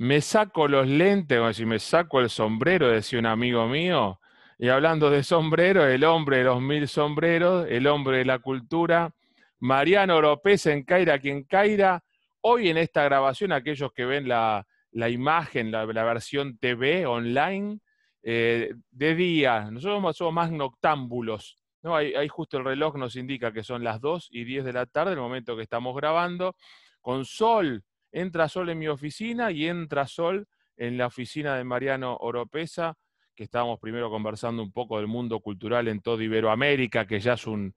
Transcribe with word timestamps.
me 0.00 0.22
saco 0.22 0.66
los 0.66 0.88
lentes, 0.88 1.38
o 1.38 1.52
si 1.52 1.66
me 1.66 1.78
saco 1.78 2.20
el 2.20 2.30
sombrero, 2.30 2.88
decía 2.88 3.18
un 3.18 3.26
amigo 3.26 3.66
mío, 3.68 4.18
y 4.58 4.68
hablando 4.68 5.10
de 5.10 5.22
sombrero, 5.22 5.86
el 5.86 6.04
hombre 6.04 6.38
de 6.38 6.44
los 6.44 6.58
mil 6.62 6.88
sombreros, 6.88 7.66
el 7.68 7.86
hombre 7.86 8.16
de 8.16 8.24
la 8.24 8.38
cultura, 8.38 9.14
Mariano 9.58 10.16
Oropés 10.16 10.64
en 10.64 10.84
Caira, 10.84 11.18
quien 11.18 11.44
Caira, 11.44 12.02
hoy 12.40 12.70
en 12.70 12.78
esta 12.78 13.04
grabación, 13.04 13.52
aquellos 13.52 13.92
que 13.92 14.06
ven 14.06 14.26
la, 14.26 14.64
imagen, 15.10 15.70
la, 15.70 15.84
versión 15.84 16.56
TV 16.56 17.04
online, 17.04 17.80
eh, 18.22 18.72
de 18.90 19.14
día, 19.14 19.70
nosotros 19.70 20.16
somos 20.16 20.32
más 20.32 20.50
noctámbulos, 20.50 21.58
¿no? 21.82 21.94
Ahí, 21.94 22.14
ahí, 22.14 22.28
justo 22.28 22.56
el 22.56 22.64
reloj 22.64 22.96
nos 22.96 23.16
indica 23.16 23.52
que 23.52 23.62
son 23.62 23.84
las 23.84 24.00
2 24.00 24.28
y 24.32 24.44
10 24.44 24.64
de 24.64 24.72
la 24.72 24.86
tarde, 24.86 25.12
el 25.12 25.18
momento 25.18 25.56
que 25.56 25.62
estamos 25.62 25.94
grabando, 25.94 26.56
con 27.02 27.26
sol 27.26 27.84
Entra 28.12 28.48
Sol 28.48 28.70
en 28.70 28.78
mi 28.78 28.88
oficina 28.88 29.50
y 29.50 29.66
entra 29.66 30.06
Sol 30.06 30.46
en 30.76 30.96
la 30.96 31.06
oficina 31.06 31.56
de 31.56 31.64
Mariano 31.64 32.16
Oropesa, 32.20 32.96
que 33.34 33.44
estábamos 33.44 33.78
primero 33.78 34.10
conversando 34.10 34.62
un 34.62 34.72
poco 34.72 34.96
del 34.96 35.06
mundo 35.06 35.40
cultural 35.40 35.88
en 35.88 36.00
toda 36.00 36.24
Iberoamérica, 36.24 37.06
que 37.06 37.20
ya 37.20 37.34
es 37.34 37.46
un, 37.46 37.74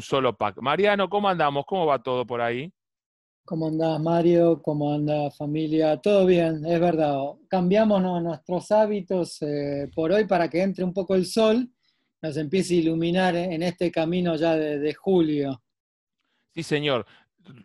solo 0.00 0.36
pack. 0.36 0.60
Mariano, 0.60 1.08
¿cómo 1.08 1.28
andamos? 1.28 1.64
¿Cómo 1.66 1.86
va 1.86 2.02
todo 2.02 2.26
por 2.26 2.40
ahí? 2.40 2.72
¿Cómo 3.44 3.68
andás, 3.68 4.00
Mario? 4.00 4.60
¿Cómo 4.60 4.92
anda, 4.92 5.30
familia? 5.30 5.96
Todo 5.98 6.26
bien, 6.26 6.66
es 6.66 6.80
verdad. 6.80 7.18
Cambiamos 7.48 8.02
nuestros 8.02 8.72
hábitos 8.72 9.40
eh, 9.42 9.88
por 9.94 10.10
hoy 10.10 10.24
para 10.24 10.48
que 10.48 10.62
entre 10.62 10.82
un 10.82 10.92
poco 10.92 11.14
el 11.14 11.26
sol, 11.26 11.70
nos 12.20 12.36
empiece 12.36 12.74
a 12.74 12.78
iluminar 12.78 13.36
en 13.36 13.62
este 13.62 13.92
camino 13.92 14.34
ya 14.34 14.56
de 14.56 14.94
julio. 14.94 15.62
Sí, 16.54 16.62
señor 16.62 17.06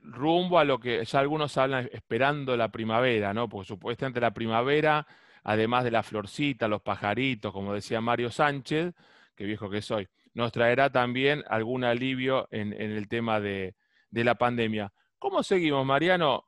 rumbo 0.03 0.59
a 0.59 0.63
lo 0.63 0.79
que 0.79 1.03
ya 1.05 1.19
algunos 1.19 1.57
hablan 1.57 1.89
esperando 1.91 2.55
la 2.57 2.69
primavera, 2.69 3.33
¿no? 3.33 3.49
Porque 3.49 3.67
supuestamente 3.67 4.19
la 4.19 4.33
primavera, 4.33 5.05
además 5.43 5.83
de 5.83 5.91
la 5.91 6.03
florcita, 6.03 6.67
los 6.67 6.81
pajaritos, 6.81 7.51
como 7.51 7.73
decía 7.73 8.01
Mario 8.01 8.31
Sánchez, 8.31 8.93
que 9.35 9.45
viejo 9.45 9.69
que 9.69 9.81
soy, 9.81 10.07
nos 10.33 10.51
traerá 10.51 10.89
también 10.89 11.43
algún 11.49 11.83
alivio 11.83 12.47
en, 12.51 12.73
el 12.73 13.07
tema 13.07 13.39
de, 13.39 13.75
la 14.11 14.35
pandemia. 14.35 14.93
¿Cómo 15.19 15.43
seguimos, 15.43 15.85
Mariano? 15.85 16.45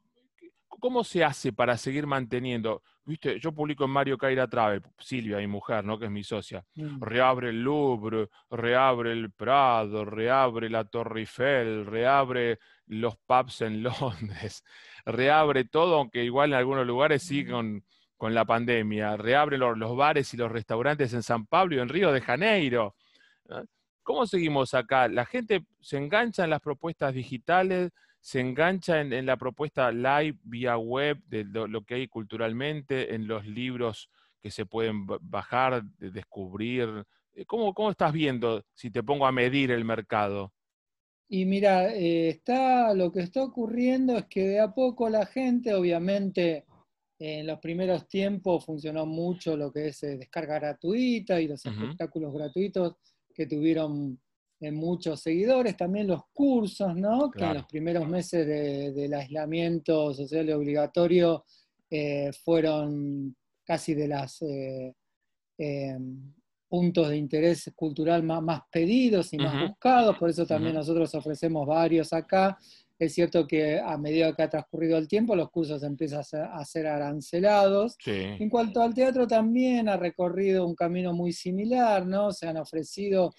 ¿Cómo 0.80 1.04
se 1.04 1.24
hace 1.24 1.54
para 1.54 1.78
seguir 1.78 2.08
manteniendo? 2.08 2.84
Viste, 3.06 3.40
yo 3.40 3.52
publico 3.52 3.84
en 3.84 3.92
Mario 3.92 4.18
Caira 4.18 4.48
Travel, 4.48 4.82
Silvia, 4.98 5.38
mi 5.38 5.48
mujer, 5.48 5.84
¿no? 5.84 6.00
Que 6.00 6.06
es 6.06 6.12
mi 6.12 6.24
socia. 6.24 6.66
Mm. 6.76 7.02
Reabre 7.02 7.50
el 7.50 7.62
Louvre, 7.62 8.30
reabre 8.50 9.12
el 9.12 9.32
Prado, 9.32 10.06
reabre 10.06 10.70
la 10.70 10.86
Torre 10.86 11.22
Eiffel, 11.22 11.86
reabre 11.86 12.60
los 12.88 13.18
pubs 13.18 13.62
en 13.62 13.84
Londres, 13.84 14.64
reabre 15.06 15.66
todo, 15.66 15.98
aunque 15.98 16.24
igual 16.24 16.52
en 16.52 16.60
algunos 16.60 16.86
lugares 16.86 17.24
sigue 17.24 17.52
con, 17.52 17.84
la 18.34 18.46
pandemia, 18.46 19.18
reabre 19.18 19.58
los, 19.58 19.98
bares 19.98 20.34
y 20.34 20.38
los 20.38 20.50
restaurantes 20.50 21.14
en 21.14 21.24
San 21.24 21.46
Pablo 21.46 21.76
y 21.76 21.80
en 21.80 21.90
Río 21.90 22.10
de 22.14 22.22
Janeiro. 22.22 22.96
¿Cómo 24.02 24.26
seguimos 24.26 24.74
acá? 24.74 25.10
La 25.10 25.26
gente 25.26 25.66
se 25.82 25.98
engancha 25.98 26.46
en 26.46 26.52
las 26.52 26.62
propuestas 26.62 27.14
digitales, 27.14 27.92
se 28.24 28.40
engancha 28.40 29.02
en, 29.02 29.26
la 29.26 29.36
propuesta 29.36 29.92
live 29.92 30.40
vía 30.44 30.78
web 30.78 31.22
de 31.28 31.44
lo, 31.44 31.84
que 31.84 31.96
hay 31.96 32.08
culturalmente, 32.08 33.14
en 33.14 33.28
los 33.28 33.46
libros 33.46 34.10
que 34.40 34.50
se 34.50 34.66
pueden 34.66 35.06
bajar, 35.06 35.84
descubrir. 36.00 37.06
¿Cómo, 37.48 37.74
¿Cómo 37.74 37.92
estás 37.92 38.14
viendo 38.14 38.64
si 38.74 38.90
te 38.90 39.04
pongo 39.04 39.26
a 39.26 39.34
medir 39.34 39.72
el 39.72 39.84
mercado? 39.84 40.54
Y 41.28 41.44
mira, 41.44 41.94
eh, 41.94 42.30
está, 42.30 42.94
lo 42.94 43.12
que 43.12 43.20
está 43.20 43.44
ocurriendo 43.44 44.18
es 44.18 44.26
que 44.28 44.48
de 44.48 44.60
a 44.62 44.74
poco 44.74 45.10
la 45.10 45.26
gente, 45.26 45.74
obviamente, 45.74 46.64
en 47.20 47.46
los 47.46 47.60
primeros 47.60 48.08
tiempos 48.08 48.64
funcionó 48.64 49.06
mucho 49.06 49.58
lo 49.58 49.70
que 49.70 49.90
es 49.90 50.02
eh, 50.04 50.18
descarga 50.18 50.60
gratuita 50.60 51.42
y 51.42 51.50
los 51.50 51.66
espectáculos 51.66 52.34
gratuitos 52.34 52.96
que 53.34 53.48
tuvieron 53.48 54.14
eh, 54.14 54.23
muchos 54.72 55.22
seguidores, 55.22 55.76
también 55.76 56.08
los 56.08 56.22
cursos, 56.32 56.96
¿no? 56.96 57.30
Que 57.32 57.44
en 57.44 57.54
los 57.56 57.66
primeros 57.66 58.08
meses 58.08 58.48
del 58.96 59.14
aislamiento 59.14 60.14
social 60.14 60.50
y 60.50 60.52
obligatorio 60.52 61.44
fueron 62.44 63.36
casi 63.66 63.94
de 63.94 64.08
las 64.08 64.44
puntos 66.68 67.10
de 67.10 67.18
interés 67.18 67.72
cultural 67.76 68.24
más, 68.24 68.62
pedidos 68.72 69.32
y 69.34 69.38
más 69.38 69.70
buscados, 69.70 70.18
por 70.18 70.30
eso 70.30 70.46
también 70.46 70.74
nosotros 70.74 71.14
ofrecemos 71.14 71.68
varios 71.68 72.14
acá. 72.14 72.58
Es 72.98 73.14
cierto 73.16 73.46
que 73.46 73.80
a 73.80 73.98
medida 73.98 74.34
que 74.34 74.44
ha 74.44 74.50
transcurrido 74.50 74.98
el 74.98 75.08
tiempo, 75.08 75.36
los 75.36 75.50
cursos 75.50 75.84
empiezan 75.84 76.22
a 76.52 76.64
ser, 76.64 76.88
arancelados. 76.88 77.98
En 78.06 78.50
cuanto 78.50 78.82
al 78.82 78.94
teatro, 78.94 79.28
también 79.28 79.90
ha 79.90 79.98
recorrido 79.98 80.66
un 80.66 80.74
camino 80.74 81.12
muy 81.14 81.34
similar, 81.34 82.06
¿no? 82.06 82.32
Se 82.32 82.48
han 82.48 82.58
ofrecido, 82.58 83.34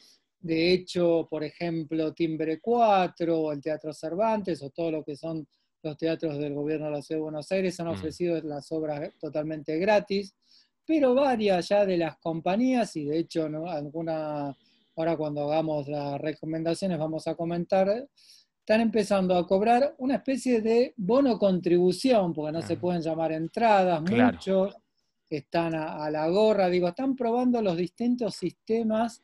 de 0.45 0.73
hecho, 0.73 1.27
por 1.29 1.43
ejemplo, 1.43 2.13
Timbre 2.13 2.61
4 2.61 3.41
o 3.41 3.53
el 3.53 3.61
Teatro 3.61 3.93
Cervantes 3.93 4.63
o 4.63 4.71
todo 4.71 4.91
lo 4.91 5.03
que 5.03 5.17
son 5.17 5.47
los 5.83 5.97
teatros 5.97 6.39
del 6.39 6.55
gobierno 6.55 6.87
de 6.87 6.93
la 6.93 7.03
Ciudad 7.03 7.19
de 7.19 7.25
Buenos 7.25 7.51
Aires, 7.53 7.79
han 7.81 7.87
mm. 7.89 7.91
ofrecido 7.91 8.41
las 8.43 8.71
obras 8.73 9.11
totalmente 9.19 9.79
gratis 9.79 10.35
pero 10.87 11.15
varias 11.15 11.69
ya 11.69 11.87
de 11.87 11.97
las 11.97 12.19
compañías, 12.19 12.95
y 12.97 13.05
de 13.05 13.19
hecho 13.19 13.47
alguna, 13.67 14.55
ahora 14.97 15.17
cuando 15.17 15.45
hagamos 15.45 15.89
las 15.89 16.21
recomendaciones 16.21 16.99
vamos 16.99 17.27
a 17.27 17.35
comentar, 17.35 18.07
están 18.59 18.81
empezando 18.81 19.37
a 19.37 19.47
cobrar 19.47 19.95
una 19.99 20.17
especie 20.17 20.61
de 20.61 20.95
bono 20.97 21.39
contribución, 21.39 22.33
porque 22.33 22.53
no 22.53 22.63
se 22.63 22.77
pueden 22.77 23.03
llamar 23.03 23.33
entradas, 23.33 24.03
muchos 24.03 24.77
están 25.29 25.75
a, 25.75 26.09
la 26.11 26.29
gorra, 26.29 26.69
digo, 26.69 26.89
están 26.89 27.17
probando 27.17 27.61
los 27.61 27.77
distintos 27.77 28.37
sistemas 28.37 29.23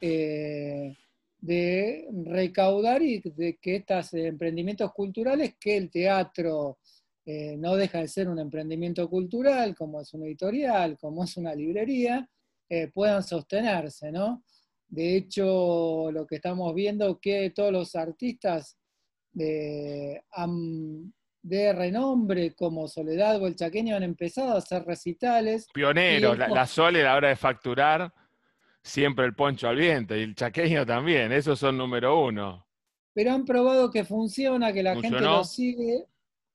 eh, 0.00 0.96
de 1.38 2.08
recaudar 2.24 3.02
y 3.02 3.20
de 3.20 3.58
que 3.58 3.76
estos 3.76 4.14
emprendimientos 4.14 4.92
culturales, 4.92 5.54
que 5.58 5.76
el 5.76 5.90
teatro 5.90 6.78
eh, 7.24 7.56
no 7.56 7.76
deja 7.76 8.00
de 8.00 8.08
ser 8.08 8.28
un 8.28 8.38
emprendimiento 8.38 9.08
cultural, 9.08 9.74
como 9.74 10.00
es 10.00 10.12
una 10.14 10.26
editorial, 10.26 10.98
como 10.98 11.24
es 11.24 11.36
una 11.36 11.54
librería, 11.54 12.28
eh, 12.68 12.88
puedan 12.88 13.22
sostenerse, 13.22 14.10
¿no? 14.10 14.44
De 14.88 15.16
hecho, 15.16 16.10
lo 16.12 16.26
que 16.26 16.36
estamos 16.36 16.74
viendo 16.74 17.20
que 17.20 17.50
todos 17.50 17.72
los 17.72 17.94
artistas 17.94 18.76
de, 19.32 20.22
de 21.42 21.72
renombre 21.72 22.54
como 22.54 22.88
Soledad 22.88 23.40
o 23.40 23.46
el 23.46 23.54
Chaqueño 23.54 23.96
han 23.96 24.02
empezado 24.02 24.54
a 24.54 24.58
hacer 24.58 24.84
recitales. 24.84 25.68
Pioneros, 25.72 26.36
la, 26.36 26.48
la 26.48 26.66
Sole 26.66 27.02
a 27.02 27.04
la 27.04 27.16
hora 27.16 27.28
de 27.28 27.36
facturar, 27.36 28.12
siempre 28.82 29.24
el 29.26 29.34
poncho 29.34 29.68
al 29.68 29.76
viento, 29.76 30.16
y 30.16 30.22
el 30.22 30.34
Chaqueño 30.34 30.86
también, 30.86 31.32
esos 31.32 31.58
son 31.58 31.76
número 31.76 32.24
uno. 32.24 32.66
Pero 33.12 33.32
han 33.32 33.44
probado 33.44 33.90
que 33.90 34.04
funciona, 34.04 34.72
que 34.72 34.82
la 34.82 35.00
gente 35.00 35.20
lo 35.20 35.44
sigue 35.44 36.06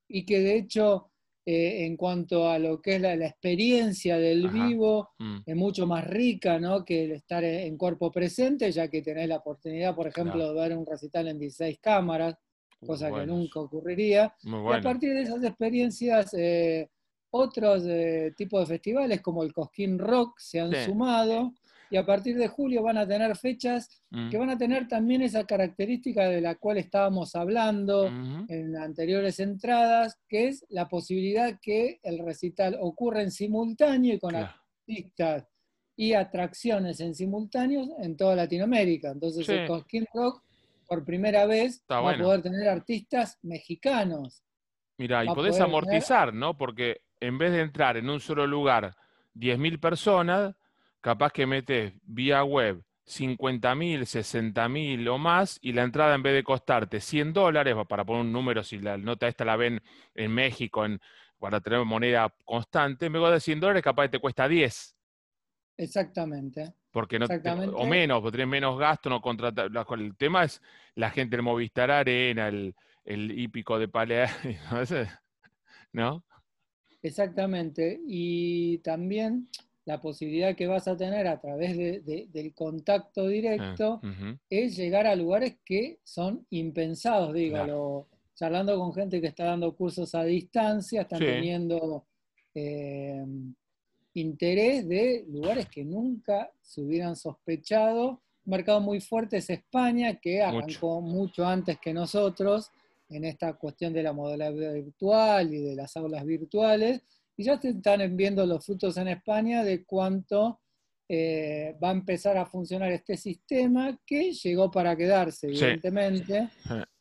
y 0.08 0.26
que 0.26 0.40
de 0.40 0.58
hecho 0.58 1.12
eh, 1.48 1.86
en 1.86 1.96
cuanto 1.96 2.50
a 2.50 2.58
lo 2.58 2.82
que 2.82 2.96
es 2.96 3.02
la, 3.02 3.14
experiencia 3.14 4.18
del 4.18 4.50
vivo, 4.50 5.12
mm. 5.20 5.42
es 5.46 5.56
mucho 5.56 5.86
más 5.86 6.04
rica 6.08 6.60
¿no? 6.60 6.84
que 6.84 7.04
el 7.04 7.12
estar 7.12 7.44
en 7.44 7.78
cuerpo 7.78 8.12
presente, 8.12 8.72
ya 8.72 8.88
que 8.88 9.04
tenés 9.04 9.30
la 9.30 9.38
oportunidad, 9.38 9.94
por 9.94 10.08
ejemplo, 10.08 10.52
de 10.52 10.60
ver 10.60 10.76
un 10.76 10.88
recital 10.88 11.28
en 11.28 11.38
16 11.38 11.78
cámaras, 11.80 12.36
cosa 12.84 13.12
que 13.12 13.28
nunca 13.28 13.60
ocurriría. 13.60 14.34
Y 14.44 14.74
a 14.74 14.82
partir 14.82 15.14
de 15.14 15.22
esas 15.22 15.44
experiencias, 15.44 16.34
eh, 16.34 16.90
otros 17.30 17.84
eh, 17.86 18.34
tipos 18.36 18.62
de 18.62 18.66
festivales 18.66 19.22
como 19.22 19.44
el 19.44 19.54
Cosquín 19.54 20.00
Rock 20.00 20.40
se 20.40 20.62
han 20.62 20.74
sumado 20.84 21.54
y 21.96 21.98
a 21.98 22.06
partir 22.06 22.36
de 22.36 22.50
julio 22.50 22.84
van 22.84 22.98
a 22.98 23.08
tener 23.08 23.38
fechas 23.38 24.04
mm. 24.10 24.30
que 24.30 24.38
van 24.38 24.50
a 24.50 24.58
tener 24.58 24.86
también 24.86 25.22
esa 25.22 25.46
característica 25.46 26.28
de 26.28 26.42
la 26.42 26.56
cual 26.56 26.78
estábamos 26.78 27.36
hablando 27.36 28.08
en 28.50 28.76
anteriores 28.76 29.40
entradas, 29.40 30.20
que 30.28 30.50
es 30.50 30.66
la 30.68 30.90
posibilidad 30.90 31.58
que 31.62 32.02
el 32.04 32.20
recital 32.20 32.76
ocurra 32.82 33.22
en 33.22 33.32
simultáneo 33.32 34.16
y 34.16 34.20
con 34.20 34.36
artistas 34.36 35.48
y 35.96 36.12
atracciones 36.12 37.00
en 37.00 37.16
simultáneo 37.16 37.88
en 38.02 38.18
toda 38.18 38.36
Latinoamérica. 38.36 39.12
Entonces, 39.12 39.48
con 39.66 39.80
Skin 39.84 40.06
Rock, 40.14 40.44
por 40.86 41.06
primera 41.06 41.46
vez, 41.46 41.82
va 41.90 42.12
a 42.12 42.18
poder 42.18 42.42
tener 42.42 42.68
artistas 42.68 43.40
mexicanos. 43.42 44.44
Mira, 44.98 45.24
y 45.24 45.28
podés 45.28 45.62
amortizar, 45.62 46.34
¿no? 46.34 46.58
Porque 46.58 47.04
en 47.22 47.38
vez 47.38 47.54
de 47.54 47.62
entrar 47.62 47.96
en 47.96 48.10
un 48.10 48.20
solo 48.20 48.46
lugar 48.46 48.98
10.000 49.36 49.80
personas, 49.80 50.56
capaz 51.06 51.32
que 51.32 51.46
metes 51.46 51.94
vía 52.02 52.44
web 52.44 52.84
50 53.06 53.76
mil, 53.76 54.08
60 54.08 54.68
mil 54.70 55.08
o 55.08 55.20
más, 55.20 55.60
y 55.62 55.72
la 55.72 55.84
entrada 55.84 56.16
en 56.16 56.24
vez 56.24 56.34
de 56.34 56.44
costarte 56.44 57.00
100 57.00 57.32
dólares, 57.32 57.76
para 57.88 58.04
poner 58.04 58.24
un 58.24 58.34
número, 58.34 58.64
si 58.64 58.80
la 58.80 58.98
nota 58.98 59.28
esta 59.28 59.46
la 59.46 59.56
ven 59.56 59.84
en 60.16 60.32
México 60.32 60.84
en, 60.84 61.00
para 61.38 61.62
tener 61.62 61.86
moneda 61.86 62.34
constante, 62.44 63.06
en 63.06 63.14
vez 63.14 63.22
de 63.34 63.40
100 63.40 63.60
dólares, 63.60 63.84
capaz 63.84 64.06
que 64.06 64.10
te 64.10 64.20
cuesta 64.20 64.48
10. 64.48 64.96
Exactamente. 65.78 66.74
Porque 66.90 67.20
no 67.20 67.28
o 67.28 67.86
menos, 67.86 68.22
porque 68.22 68.38
tenés 68.38 68.50
menos 68.50 68.80
gasto, 68.80 69.08
no 69.08 69.22
contratar. 69.22 69.70
El 70.00 70.18
tema 70.18 70.46
es 70.46 70.60
la 70.96 71.12
gente 71.12 71.36
del 71.36 71.44
Movistar 71.44 71.92
Arena, 71.92 72.48
el, 72.48 72.74
el 73.04 73.38
hípico 73.38 73.78
de 73.78 73.88
Palea, 73.90 74.28
¿no? 75.94 76.26
Exactamente. 77.04 78.00
Y 78.08 78.80
también 78.80 79.50
la 79.86 80.02
posibilidad 80.02 80.56
que 80.56 80.68
vas 80.68 80.88
a 80.88 80.98
tener 80.98 81.28
a 81.28 81.40
través 81.40 81.78
del 81.78 82.54
contacto 82.56 83.28
directo 83.28 84.02
ah, 84.04 84.36
es 84.50 84.76
llegar 84.76 85.06
a 85.06 85.16
lugares 85.16 85.58
que 85.64 86.00
son 86.04 86.46
impensados, 86.50 87.34
digo, 87.34 88.08
charlando 88.34 88.78
con 88.78 88.94
gente 88.94 89.22
que 89.22 89.28
está 89.28 89.46
dando 89.46 89.76
cursos 89.76 90.16
a 90.16 90.24
distancia, 90.24 91.02
están 91.02 91.20
teniendo 91.20 92.04
eh, 92.56 93.24
interés 94.16 94.88
de 94.88 95.24
lugares 95.30 95.68
que 95.70 95.86
nunca 95.86 96.52
se 96.62 96.82
hubieran 96.82 97.16
sospechado. 97.16 98.22
Un 98.46 98.52
mercado 98.52 98.82
muy 98.82 99.00
fuerte 99.00 99.38
es 99.38 99.50
España, 99.52 100.16
que 100.20 100.42
arrancó 100.42 101.00
mucho 101.00 101.46
antes 101.46 101.80
que 101.80 101.94
nosotros 101.94 102.72
en 103.10 103.24
esta 103.24 103.54
cuestión 103.54 103.94
de 103.94 104.02
la 104.02 104.14
modalidad 104.14 104.74
virtual 104.74 105.54
y 105.54 105.62
de 105.62 105.76
las 105.76 105.96
aulas 105.96 106.26
virtuales 106.26 107.04
y 107.38 107.44
ya 107.44 107.60
se 107.60 107.70
están 107.70 108.16
viendo 108.16 108.46
los 108.46 108.66
frutos 108.66 108.98
en 108.98 109.10
España 109.10 109.64
de 109.64 109.84
cuánto 109.86 110.62
eh, 111.08 111.76
va 111.84 111.90
a 111.90 111.94
empezar 111.94 112.36
a 112.38 112.46
funcionar 112.46 112.92
este 112.92 113.16
sistema 113.16 114.00
que 114.06 114.32
llegó 114.32 114.72
para 114.72 114.96
quedarse, 114.96 115.48
evidentemente. 115.48 116.50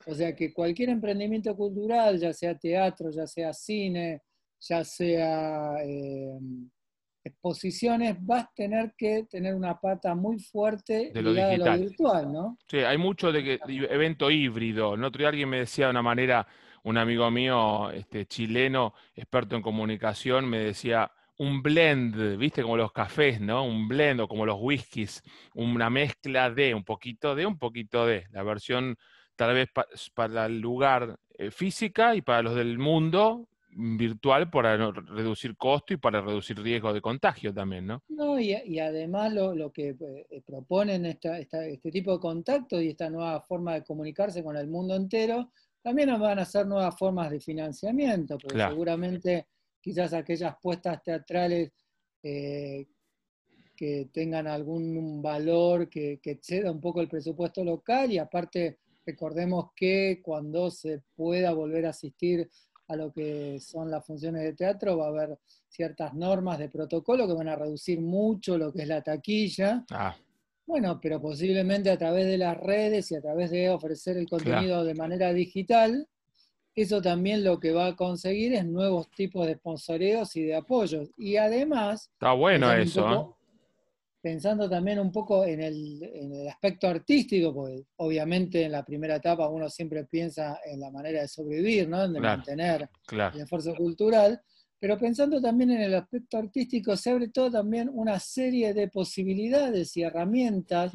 O 0.07 0.15
sea 0.15 0.35
que 0.35 0.53
cualquier 0.53 0.91
emprendimiento 0.91 1.57
cultural, 1.57 2.19
ya 2.19 2.33
sea 2.33 2.59
teatro, 2.59 3.11
ya 3.11 3.27
sea 3.27 3.53
cine, 3.55 4.23
ya 4.61 4.85
sea 4.85 5.77
eh, 5.83 6.39
exposiciones, 7.25 8.17
vas 8.21 8.45
a 8.45 8.53
tener 8.55 8.93
que 8.97 9.25
tener 9.31 9.55
una 9.55 9.81
pata 9.81 10.15
muy 10.15 10.39
fuerte 10.39 11.11
de 11.15 11.23
lo 11.23 11.33
ligada 11.33 11.73
a 11.73 11.77
lo 11.77 11.85
virtual, 11.85 12.33
¿no? 12.33 12.59
Sí, 12.69 12.79
hay 12.79 12.99
mucho 12.99 13.33
de, 13.33 13.59
evento 13.67 14.31
híbrido. 14.31 14.95
El 14.95 15.05
otro 15.05 15.21
día 15.21 15.29
alguien 15.29 15.49
me 15.49 15.61
decía 15.61 15.87
de 15.87 15.93
una 15.93 16.03
manera 16.03 16.47
un 16.85 16.99
amigo 16.99 17.31
mío 17.31 17.91
este, 17.91 18.27
chileno, 18.27 18.95
experto 19.15 19.57
en 19.57 19.63
comunicación, 19.63 20.49
me 20.49 20.59
decía, 20.59 21.11
un 21.39 21.63
blend, 21.63 22.37
viste, 22.37 22.63
como 22.63 22.77
los 22.77 22.93
cafés, 22.93 23.41
¿no? 23.41 23.65
Un 23.65 23.89
blend 23.89 24.21
o 24.21 24.29
como 24.29 24.47
los 24.47 24.59
whiskies, 24.61 25.23
una 25.55 25.91
mezcla 25.91 26.51
de 26.51 26.75
un 26.75 26.85
poquito 26.85 27.35
de, 27.35 27.47
un 27.47 27.59
poquito 27.59 28.07
de, 28.07 28.27
la 28.31 28.43
versión 28.43 28.97
tal 29.35 29.55
vez 29.55 29.69
para 30.15 30.47
el 30.47 30.61
lugar 30.61 31.19
eh, 31.37 31.51
física 31.51 32.15
y 32.15 32.23
para 32.23 32.43
los 32.43 32.55
del 32.55 32.79
mundo 32.79 33.49
virtual 33.77 34.51
para 34.51 34.77
reducir 34.77 35.57
costo 35.57 35.95
y 35.95 35.97
para 35.97 36.21
reducir 36.21 36.57
riesgo 36.61 36.93
de 36.93 37.01
contagio 37.01 37.53
también, 37.53 37.87
¿no? 37.87 38.03
No, 38.09 38.39
y, 38.39 38.55
además 38.79 39.33
lo, 39.33 39.73
que 39.73 39.97
eh, 40.31 40.43
proponen 40.47 41.07
este 41.07 41.91
tipo 41.91 42.13
de 42.13 42.21
contacto 42.21 42.81
y 42.81 42.91
esta 42.91 43.11
nueva 43.11 43.41
forma 43.41 43.75
de 43.75 43.83
comunicarse 43.83 44.45
con 44.45 44.57
el 44.57 44.69
mundo 44.69 44.95
entero 44.95 45.51
también 45.85 46.19
van 46.19 46.39
a 46.39 46.43
hacer 46.43 46.67
nuevas 46.67 46.97
formas 46.99 47.31
de 47.31 47.39
financiamiento, 47.39 48.39
porque 48.39 48.59
seguramente 48.59 49.49
quizás 49.83 50.15
aquellas 50.15 50.57
puestas 50.63 51.03
teatrales 51.03 51.73
eh, 52.23 52.87
que 53.77 54.09
tengan 54.11 54.47
algún 54.47 55.21
valor 55.21 55.91
que, 55.91 56.19
exceda 56.25 56.73
un 56.73 56.81
poco 56.81 57.03
el 57.03 57.09
presupuesto 57.09 57.63
local 57.63 58.11
y 58.11 58.17
aparte 58.17 58.79
recordemos 59.05 59.73
que 59.77 60.23
cuando 60.23 60.71
se 60.71 61.03
pueda 61.15 61.53
volver 61.53 61.85
a 61.85 61.91
asistir 61.91 62.49
a 62.89 62.97
lo 62.97 63.13
que 63.13 63.61
son 63.61 63.91
las 63.91 64.07
funciones 64.07 64.43
de 64.43 64.55
teatro 64.55 64.97
va 64.97 65.07
a 65.07 65.09
haber 65.09 65.39
ciertas 65.69 66.15
normas 66.15 66.59
de 66.61 66.71
protocolo 66.71 67.27
que 67.27 67.35
van 67.35 67.49
a 67.49 67.57
reducir 67.57 68.01
mucho 68.01 68.57
lo 68.57 68.73
que 68.73 68.83
es 68.83 68.89
la 68.89 69.03
taquilla. 69.03 69.85
Ah. 69.91 70.17
Bueno, 70.67 70.99
pero 71.01 71.21
posiblemente 71.21 71.91
a 71.91 71.99
través 71.99 72.27
de 72.27 72.39
las 72.39 72.57
redes 72.57 73.11
y 73.11 73.17
a 73.17 73.21
través 73.21 73.51
de 73.51 73.69
ofrecer 73.69 74.17
el 74.17 74.29
contenido 74.29 74.85
de 74.85 74.95
manera 74.95 75.33
digital, 75.33 76.09
eso 76.75 77.03
también 77.03 77.45
lo 77.45 77.61
que 77.61 77.73
va 77.73 77.89
a 77.89 77.97
conseguir 77.97 78.55
es 78.55 78.65
nuevos 78.65 79.11
tipos 79.11 79.47
de 79.47 79.55
sponsoreos 79.55 80.35
y 80.37 80.45
de 80.45 80.57
apoyos. 80.57 81.11
Y 81.17 81.37
además... 81.37 82.11
Está 82.15 82.33
bueno 82.33 82.73
eso. 82.73 83.13
¿eh? 83.13 83.27
Pensando 84.23 84.69
también 84.71 84.99
un 84.99 85.13
poco 85.13 85.45
en 85.45 85.61
el, 85.61 86.49
aspecto 86.49 86.89
artístico, 86.89 87.53
porque 87.53 87.85
obviamente 87.97 88.65
en 88.65 88.73
la 88.73 88.83
primera 88.83 89.17
etapa 89.17 89.49
uno 89.49 89.69
siempre 89.69 90.05
piensa 90.07 90.61
en 90.65 90.81
la 90.81 90.91
manera 90.91 91.21
de 91.21 91.29
sobrevivir, 91.29 91.89
¿no? 91.89 92.09
de 92.09 92.21
mantener 92.21 92.89
el 93.13 93.41
esfuerzo 93.41 93.75
cultural 93.75 94.41
pero 94.85 94.99
pensando 94.99 95.41
también 95.41 95.71
en 95.71 95.81
el 95.81 95.95
aspecto 95.95 96.37
artístico, 96.37 96.95
se 96.95 97.09
abre 97.09 97.29
todo 97.29 97.51
también 97.51 97.89
una 97.91 98.21
serie 98.21 98.75
de 98.75 98.89
posibilidades 98.89 99.97
y 99.97 100.03
herramientas 100.03 100.93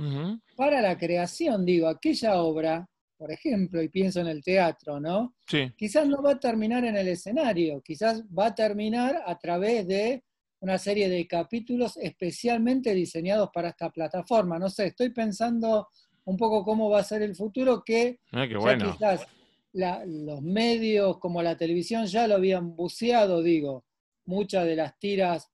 para 0.56 0.80
la 0.80 0.95
creación. 0.95 1.65
Digo, 1.65 1.88
aquella 1.88 2.39
obra, 2.39 2.88
por 3.18 3.31
ejemplo, 3.31 3.81
y 3.81 3.89
pienso 3.89 4.19
en 4.19 4.27
el 4.27 4.44
teatro, 4.44 5.00
¿no? 5.00 5.33
Sí. 5.47 5.71
Quizás 5.75 6.07
no 6.07 6.21
va 6.21 6.33
a 6.33 6.39
terminar 6.39 6.86
en 6.86 6.97
el 6.97 7.07
escenario, 7.07 7.81
quizás 7.81 8.24
va 8.25 8.45
a 8.45 8.53
terminar 8.53 9.24
a 9.25 9.39
través 9.39 9.88
de 9.88 10.24
una 10.59 10.77
serie 10.77 11.09
de 11.09 11.25
capítulos 11.25 11.97
especialmente 11.97 12.94
diseñados 12.94 13.50
para 13.51 13.69
esta 13.69 13.89
plataforma. 13.89 14.59
No 14.59 14.69
sé, 14.69 14.86
estoy 14.86 15.09
pensando 15.09 15.88
un 16.25 16.38
poco 16.38 16.63
cómo 16.63 16.91
va 16.91 17.00
a 17.00 17.03
ser 17.03 17.24
el 17.24 17.36
futuro 17.36 17.81
que 17.83 18.19
ah, 18.33 18.45
quizás 18.47 19.25
los 19.74 20.42
medios 20.42 21.19
como 21.19 21.42
la 21.42 21.57
televisión 21.57 22.06
ya 22.06 22.27
lo 22.27 22.36
habían 22.36 22.75
buceado, 22.75 23.42
digo. 23.42 23.86
Muchas 24.25 24.66
de 24.66 24.75
las 24.75 24.98
tiras, 25.00 25.51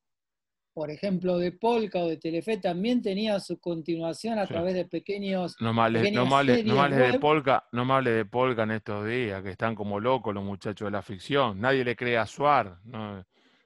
por 0.73 0.91
ejemplo, 0.91 1.37
de 1.37 1.53
Polka 1.53 1.99
o 1.99 2.09
de 2.09 2.17
Telefe, 2.17 2.57
también 2.57 3.01
tenían 3.01 3.39
su 3.39 3.59
continuación 3.59 4.37
a 4.39 4.45
través 4.45 4.73
de 4.73 4.85
pequeños. 4.85 5.55
No 5.61 5.73
me 5.73 5.83
hables, 5.83 6.11
no 6.11 6.89
de 6.89 7.19
Polka, 7.19 7.65
no 7.71 7.85
me 7.85 8.01
de 8.09 8.25
Polka 8.25 8.63
en 8.63 8.71
estos 8.71 9.07
días, 9.07 9.41
que 9.41 9.51
están 9.51 9.75
como 9.75 9.99
locos 9.99 10.33
los 10.33 10.43
muchachos 10.43 10.87
de 10.87 10.91
la 10.91 11.01
ficción. 11.01 11.61
Nadie 11.61 11.85
le 11.85 11.95
cree 11.95 12.17
a 12.17 12.25
Suar. 12.25 12.79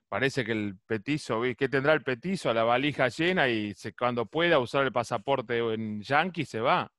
Parece 0.07 0.43
que 0.43 0.51
el 0.51 0.77
petizo, 0.87 1.41
¿qué 1.57 1.69
tendrá 1.69 1.93
el 1.93 2.03
petizo? 2.03 2.49
A 2.49 2.53
la 2.53 2.63
valija 2.63 3.09
llena 3.09 3.47
y 3.47 3.73
cuando 3.97 4.25
pueda 4.25 4.57
usar 4.59 4.83
el 4.83 4.91
pasaporte 4.91 5.57
en 5.57 6.01
Yankee 6.01 6.45
se 6.45 6.59
va. 6.59 6.91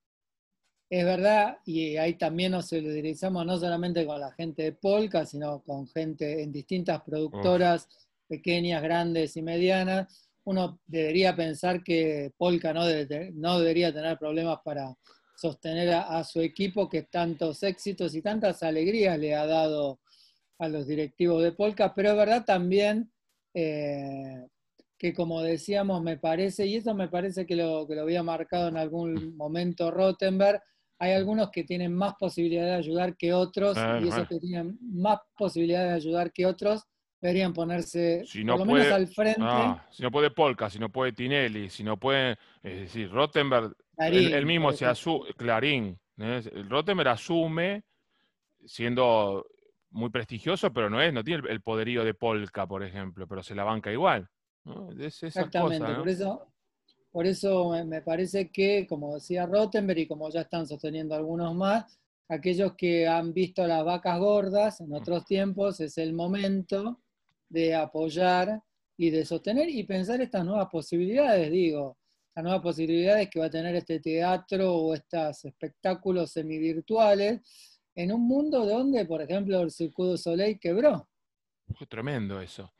Es 0.92 1.04
verdad, 1.04 1.58
y 1.64 1.96
ahí 1.98 2.14
también 2.14 2.50
nos 2.50 2.66
solidarizamos 2.66 3.46
no 3.46 3.56
solamente 3.56 4.04
con 4.04 4.18
la 4.18 4.32
gente 4.32 4.64
de 4.64 4.72
Polka, 4.72 5.24
sino 5.24 5.62
con 5.62 5.86
gente 5.86 6.42
en 6.42 6.50
distintas 6.50 7.00
productoras, 7.02 7.88
pequeñas, 8.26 8.82
grandes 8.82 9.36
y 9.36 9.42
medianas. 9.42 10.28
Uno 10.42 10.80
debería 10.88 11.36
pensar 11.36 11.84
que 11.84 12.32
Polka 12.36 12.72
no, 12.72 12.82
no 13.34 13.60
debería 13.60 13.94
tener 13.94 14.18
problemas 14.18 14.58
para 14.64 14.92
sostener 15.36 15.94
a, 15.94 16.24
su 16.24 16.40
equipo 16.40 16.88
que 16.88 17.04
tantos 17.04 17.62
éxitos 17.62 18.16
y 18.16 18.20
tantas 18.20 18.64
alegrías 18.64 19.16
le 19.16 19.36
ha 19.36 19.46
dado 19.46 20.00
a 20.58 20.68
los 20.68 20.88
directivos 20.88 21.40
de 21.44 21.52
Polka, 21.52 21.94
pero 21.94 22.10
es 22.10 22.16
verdad 22.16 22.44
también 22.44 23.12
eh, 23.54 24.44
que 24.98 25.14
como 25.14 25.40
decíamos, 25.40 26.02
me 26.02 26.18
parece, 26.18 26.66
y 26.66 26.76
eso 26.76 26.94
me 26.94 27.08
parece 27.08 27.46
que 27.46 27.54
lo, 27.54 27.86
que 27.86 27.94
lo 27.94 28.02
había 28.02 28.24
marcado 28.24 28.68
en 28.68 28.76
algún 28.76 29.36
momento 29.36 29.90
Rottenberg, 29.92 30.60
hay 31.00 31.12
algunos 31.12 31.50
que 31.50 31.64
tienen 31.64 31.94
más 31.94 32.14
posibilidad 32.18 32.66
de 32.66 32.74
ayudar 32.74 33.16
que 33.16 33.32
otros, 33.32 33.76
y 34.02 34.08
esos 34.08 34.28
que 34.28 34.38
tienen 34.38 34.78
más 34.82 35.18
posibilidad 35.34 35.82
de 35.84 35.94
ayudar 35.94 36.30
que 36.30 36.44
otros 36.44 36.86
deberían 37.22 37.54
ponerse 37.54 38.22
por 38.46 38.58
lo 38.58 38.64
menos 38.66 38.92
al 38.92 39.08
frente. 39.08 39.40
Ah, 39.42 39.86
si 39.90 40.02
no 40.02 40.10
puede 40.10 40.30
Polka, 40.30 40.68
si 40.68 40.78
no 40.78 40.90
puede 40.90 41.12
Tinelli, 41.12 41.70
si 41.70 41.82
no 41.82 41.98
puede, 41.98 42.32
es 42.62 42.80
decir, 42.80 43.10
Rottenberg, 43.10 43.74
él, 43.96 44.44
mismo 44.44 44.72
se 44.72 44.84
asume, 44.84 45.32
Clarín, 45.38 45.98
¿eh? 46.18 46.42
Rottenberg 46.68 47.08
asume 47.08 47.82
siendo 48.66 49.46
muy 49.90 50.10
prestigioso, 50.10 50.70
pero 50.70 50.90
no 50.90 51.00
es, 51.00 51.14
no 51.14 51.24
tiene 51.24 51.48
el 51.48 51.62
poderío 51.62 52.04
de 52.04 52.12
Polka, 52.12 52.66
por 52.66 52.82
ejemplo, 52.82 53.26
pero 53.26 53.42
se 53.42 53.54
la 53.54 53.64
banca 53.64 53.90
igual. 53.90 54.28
Exactamente, 54.98 55.94
por 55.94 56.08
eso 56.10 56.46
por 57.10 57.26
eso 57.26 57.72
me 57.84 58.02
parece 58.02 58.50
que, 58.50 58.86
como 58.88 59.14
decía 59.14 59.46
Rottenberg 59.46 60.00
y 60.00 60.06
como 60.06 60.30
ya 60.30 60.42
están 60.42 60.66
sosteniendo 60.66 61.14
algunos 61.14 61.54
más, 61.54 61.98
aquellos 62.28 62.74
que 62.74 63.08
han 63.08 63.32
visto 63.32 63.66
las 63.66 63.84
vacas 63.84 64.18
gordas 64.18 64.80
en 64.80 64.92
otros 64.92 65.24
tiempos, 65.24 65.80
es 65.80 65.98
el 65.98 66.12
momento 66.12 67.00
de 67.48 67.74
apoyar 67.74 68.62
y 68.96 69.10
de 69.10 69.24
sostener 69.24 69.68
y 69.68 69.82
pensar 69.82 70.20
estas 70.20 70.44
nuevas 70.44 70.68
posibilidades, 70.70 71.50
digo, 71.50 71.98
las 72.34 72.44
nuevas 72.44 72.62
posibilidades 72.62 73.28
que 73.28 73.40
va 73.40 73.46
a 73.46 73.50
tener 73.50 73.74
este 73.74 73.98
teatro 73.98 74.72
o 74.72 74.94
estos 74.94 75.44
espectáculos 75.44 76.30
semivirtuales 76.30 77.40
en 77.94 78.12
un 78.12 78.26
mundo 78.26 78.64
donde, 78.64 79.04
por 79.04 79.20
ejemplo, 79.20 79.60
el 79.60 79.70
Circuito 79.72 80.16
Soleil 80.16 80.60
quebró. 80.60 81.08
Es 81.80 81.88
tremendo 81.88 82.40
eso. 82.40 82.72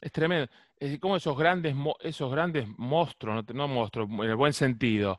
Es 0.00 0.12
tremendo. 0.12 0.50
Es 0.78 0.88
decir, 0.88 1.00
como 1.00 1.16
esos 1.16 1.36
grandes, 1.36 1.74
esos 2.00 2.30
grandes 2.30 2.68
monstruos, 2.76 3.44
no, 3.54 3.68
monstruos, 3.68 4.08
en 4.10 4.30
el 4.30 4.36
buen 4.36 4.52
sentido. 4.52 5.18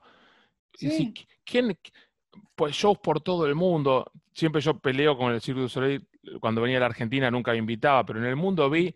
¿quién, 1.43 1.77
pues 2.55 2.75
shows 2.75 2.99
por 2.99 3.21
todo 3.21 3.45
el 3.47 3.55
mundo, 3.55 4.11
siempre 4.33 4.61
yo 4.61 4.77
peleo 4.79 5.17
con 5.17 5.33
el 5.33 5.41
Cirque 5.41 5.61
du 5.61 5.69
Soleil, 5.69 6.07
cuando 6.39 6.61
venía 6.61 6.77
a 6.77 6.81
la 6.81 6.85
Argentina 6.87 7.31
nunca 7.31 7.51
me 7.51 7.57
invitaba, 7.57 8.05
pero 8.05 8.19
en 8.19 8.25
el 8.25 8.35
mundo 8.35 8.69
vi 8.69 8.93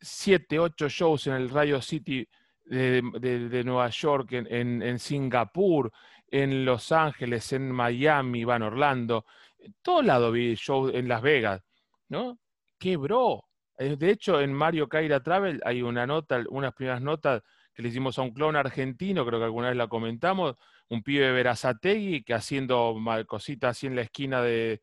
siete, 0.00 0.58
ocho 0.58 0.88
shows 0.88 1.26
en 1.26 1.34
el 1.34 1.50
Radio 1.50 1.82
City 1.82 2.26
de, 2.64 3.62
Nueva 3.64 3.90
York, 3.90 4.32
en, 4.32 4.82
en, 4.82 4.98
Singapur, 4.98 5.92
en 6.28 6.64
Los 6.64 6.92
Ángeles, 6.92 7.52
en 7.52 7.70
Miami, 7.70 8.42
en 8.42 8.62
Orlando, 8.62 9.26
en 9.58 9.74
todo 9.82 10.02
lado 10.02 10.32
vi 10.32 10.54
shows 10.54 10.94
en 10.94 11.08
Las 11.08 11.20
Vegas, 11.20 11.62
¿no? 12.08 12.38
Quebró, 12.78 13.49
Eh, 13.49 13.49
de 13.80 14.10
hecho, 14.10 14.40
en 14.40 14.52
Mario 14.52 14.88
Caira 14.88 15.22
Travel 15.22 15.60
hay 15.64 15.80
una 15.80 16.06
nota, 16.06 16.42
unas 16.50 16.74
primeras 16.74 17.00
notas 17.00 17.42
que 17.72 17.82
le 17.82 17.88
hicimos 17.88 18.18
a 18.18 18.22
un 18.22 18.32
clon 18.32 18.54
argentino, 18.54 19.24
creo 19.24 19.38
que 19.38 19.46
alguna 19.46 19.68
vez 19.68 19.76
la 19.76 19.88
comentamos, 19.88 20.56
un 20.90 21.02
pibe 21.02 21.26
de 21.26 21.32
Verazategui 21.32 22.22
que 22.22 22.34
haciendo 22.34 22.94
cositas 23.26 23.70
así 23.70 23.86
en 23.86 23.96
la 23.96 24.02
esquina 24.02 24.42
de, 24.42 24.82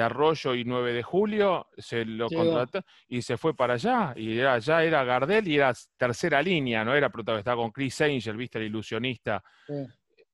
Arroyo 0.00 0.54
y 0.54 0.64
9 0.64 0.92
de 0.92 1.02
julio, 1.02 1.66
se 1.76 2.04
lo 2.04 2.28
contrató 2.28 2.82
y 3.08 3.22
se 3.22 3.36
fue 3.36 3.54
para 3.54 3.74
allá. 3.74 4.12
Y 4.16 4.38
era, 4.38 4.58
ya 4.58 4.82
era 4.82 5.02
Gardel 5.02 5.48
y 5.48 5.56
era 5.56 5.72
tercera 5.96 6.42
línea, 6.42 6.84
no 6.84 6.94
era 6.94 7.10
protagonista, 7.10 7.56
con 7.56 7.70
Chris 7.70 8.00
Angel, 8.02 8.36
viste, 8.36 8.58
el 8.58 8.66
ilusionista. 8.66 9.42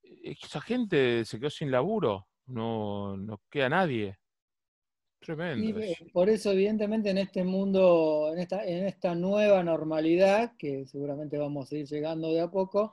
Esa 0.02 0.60
gente 0.60 1.24
se 1.24 1.38
quedó 1.38 1.50
sin 1.50 1.70
laburo, 1.70 2.28
no, 2.46 3.16
no 3.16 3.40
queda 3.50 3.68
nadie. 3.68 4.18
Tremendo. 5.24 5.80
Y, 5.80 6.10
por 6.12 6.28
eso, 6.28 6.52
evidentemente, 6.52 7.08
en 7.08 7.18
este 7.18 7.44
mundo, 7.44 8.30
en 8.32 8.40
esta, 8.40 8.64
en 8.64 8.86
esta 8.86 9.14
nueva 9.14 9.62
normalidad, 9.62 10.52
que 10.58 10.84
seguramente 10.86 11.38
vamos 11.38 11.72
a 11.72 11.76
ir 11.76 11.86
llegando 11.86 12.30
de 12.30 12.42
a 12.42 12.50
poco, 12.50 12.92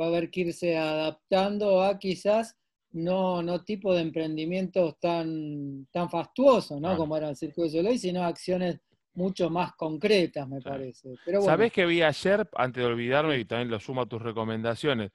va 0.00 0.06
a 0.06 0.08
haber 0.08 0.30
que 0.30 0.40
irse 0.40 0.78
adaptando 0.78 1.82
a 1.82 1.98
quizás 1.98 2.56
no, 2.92 3.42
no 3.42 3.64
tipo 3.64 3.94
de 3.94 4.00
emprendimientos 4.00 4.98
tan, 4.98 5.86
tan 5.92 6.08
fastuosos, 6.08 6.80
¿no? 6.80 6.96
Como 6.96 7.16
era 7.18 7.28
el 7.28 7.36
Circo 7.36 7.64
de 7.64 7.70
Soleil, 7.70 7.98
sino 7.98 8.24
acciones 8.24 8.80
mucho 9.12 9.50
más 9.50 9.74
concretas, 9.74 10.48
me 10.48 10.62
parece. 10.62 11.16
Pero 11.26 11.42
¿Sabés 11.42 11.70
que 11.70 11.84
vi 11.84 12.00
ayer, 12.00 12.48
antes 12.54 12.82
de 12.82 12.88
olvidarme, 12.88 13.36
y 13.38 13.44
también 13.44 13.70
lo 13.70 13.78
sumo 13.78 14.02
a 14.02 14.06
tus 14.06 14.22
recomendaciones? 14.22 15.10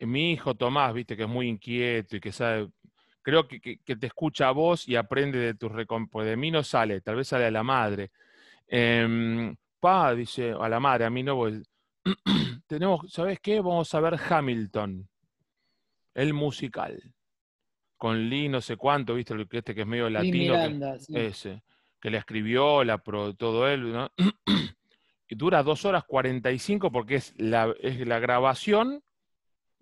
Mi 0.00 0.32
hijo 0.32 0.54
Tomás, 0.54 0.92
viste 0.92 1.16
que 1.16 1.22
es 1.22 1.28
muy 1.28 1.48
inquieto 1.48 2.16
y 2.16 2.20
que 2.20 2.32
sabe 2.32 2.68
creo 3.26 3.48
que, 3.48 3.80
te 3.84 4.06
escucha 4.06 4.46
a 4.46 4.52
vos 4.52 4.86
y 4.86 4.94
aprende 4.94 5.40
de 5.40 5.54
tus 5.54 5.72
recompos. 5.72 6.24
De 6.24 6.36
mí 6.36 6.52
no 6.52 6.62
sale, 6.62 7.00
tal 7.00 7.16
vez 7.16 7.26
sale 7.26 7.46
a 7.46 7.50
la 7.50 7.64
madre. 7.64 8.12
Em, 8.68 9.56
pa, 9.80 10.14
dice, 10.14 10.52
a 10.52 10.68
la 10.68 10.78
madre, 10.78 11.06
a 11.06 11.10
mí 11.10 11.24
no, 11.24 11.34
voy. 11.34 11.60
tenemos, 12.68 13.12
¿sabes 13.12 13.40
qué? 13.40 13.56
Vamos 13.56 13.92
a 13.92 13.98
ver 13.98 14.16
Hamilton, 14.30 15.08
el 16.14 16.34
musical, 16.34 17.02
con 17.96 18.28
Lee 18.28 18.48
no 18.48 18.60
sé 18.60 18.76
cuánto, 18.76 19.14
viste, 19.14 19.34
este 19.50 19.74
que 19.74 19.80
es 19.80 19.86
medio 19.88 20.08
latino, 20.08 20.54
que, 21.08 21.26
ese, 21.26 21.64
que 22.00 22.10
le 22.10 22.18
escribió, 22.18 22.84
la 22.84 22.98
pro, 22.98 23.34
todo 23.34 23.66
él, 23.66 23.92
¿no? 23.92 24.08
y 25.28 25.34
dura 25.34 25.64
dos 25.64 25.84
horas 25.84 26.04
45 26.04 26.92
porque 26.92 27.16
es 27.16 27.34
la, 27.38 27.74
es 27.80 28.06
la 28.06 28.20
grabación 28.20 29.02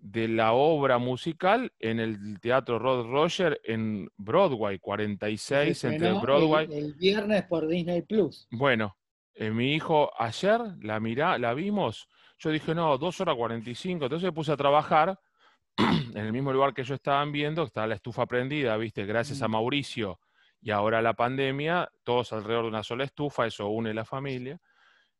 de 0.05 0.27
la 0.27 0.53
obra 0.53 0.99
musical 0.99 1.73
en 1.79 1.99
el 1.99 2.39
Teatro 2.39 2.77
Rod 2.77 3.09
Roger 3.09 3.59
en 3.63 4.07
Broadway, 4.17 4.77
46 4.77 5.83
entre 5.85 6.13
Broadway. 6.13 6.67
El, 6.71 6.93
viernes 6.93 7.43
por 7.45 7.67
Disney 7.67 8.03
Plus. 8.03 8.47
Bueno, 8.51 8.97
eh, 9.33 9.49
mi 9.49 9.73
hijo 9.73 10.11
ayer 10.21 10.61
la 10.81 10.99
mirá, 10.99 11.39
la 11.39 11.55
vimos. 11.55 12.07
Yo 12.37 12.51
dije, 12.51 12.75
no, 12.75 12.97
2 12.99 13.21
horas 13.21 13.35
45. 13.35 14.05
Entonces 14.05 14.25
me 14.25 14.31
puse 14.31 14.51
a 14.51 14.57
trabajar 14.57 15.19
en 15.77 16.17
el 16.17 16.31
mismo 16.31 16.53
lugar 16.53 16.75
que 16.75 16.83
yo 16.83 16.93
estaban 16.93 17.31
viendo, 17.31 17.63
está 17.63 17.87
la 17.87 17.95
estufa 17.95 18.27
prendida, 18.27 18.77
¿viste? 18.77 19.05
Gracias 19.05 19.41
a. 19.41 19.47
Mauricio 19.47 20.19
y 20.61 20.69
ahora 20.69 21.01
la 21.01 21.13
pandemia, 21.13 21.89
todos 22.03 22.31
alrededor 22.31 22.65
de 22.65 22.69
una 22.69 22.83
sola 22.83 23.03
estufa, 23.05 23.47
eso 23.47 23.67
une 23.69 23.93
la 23.93 24.05
familia 24.05 24.59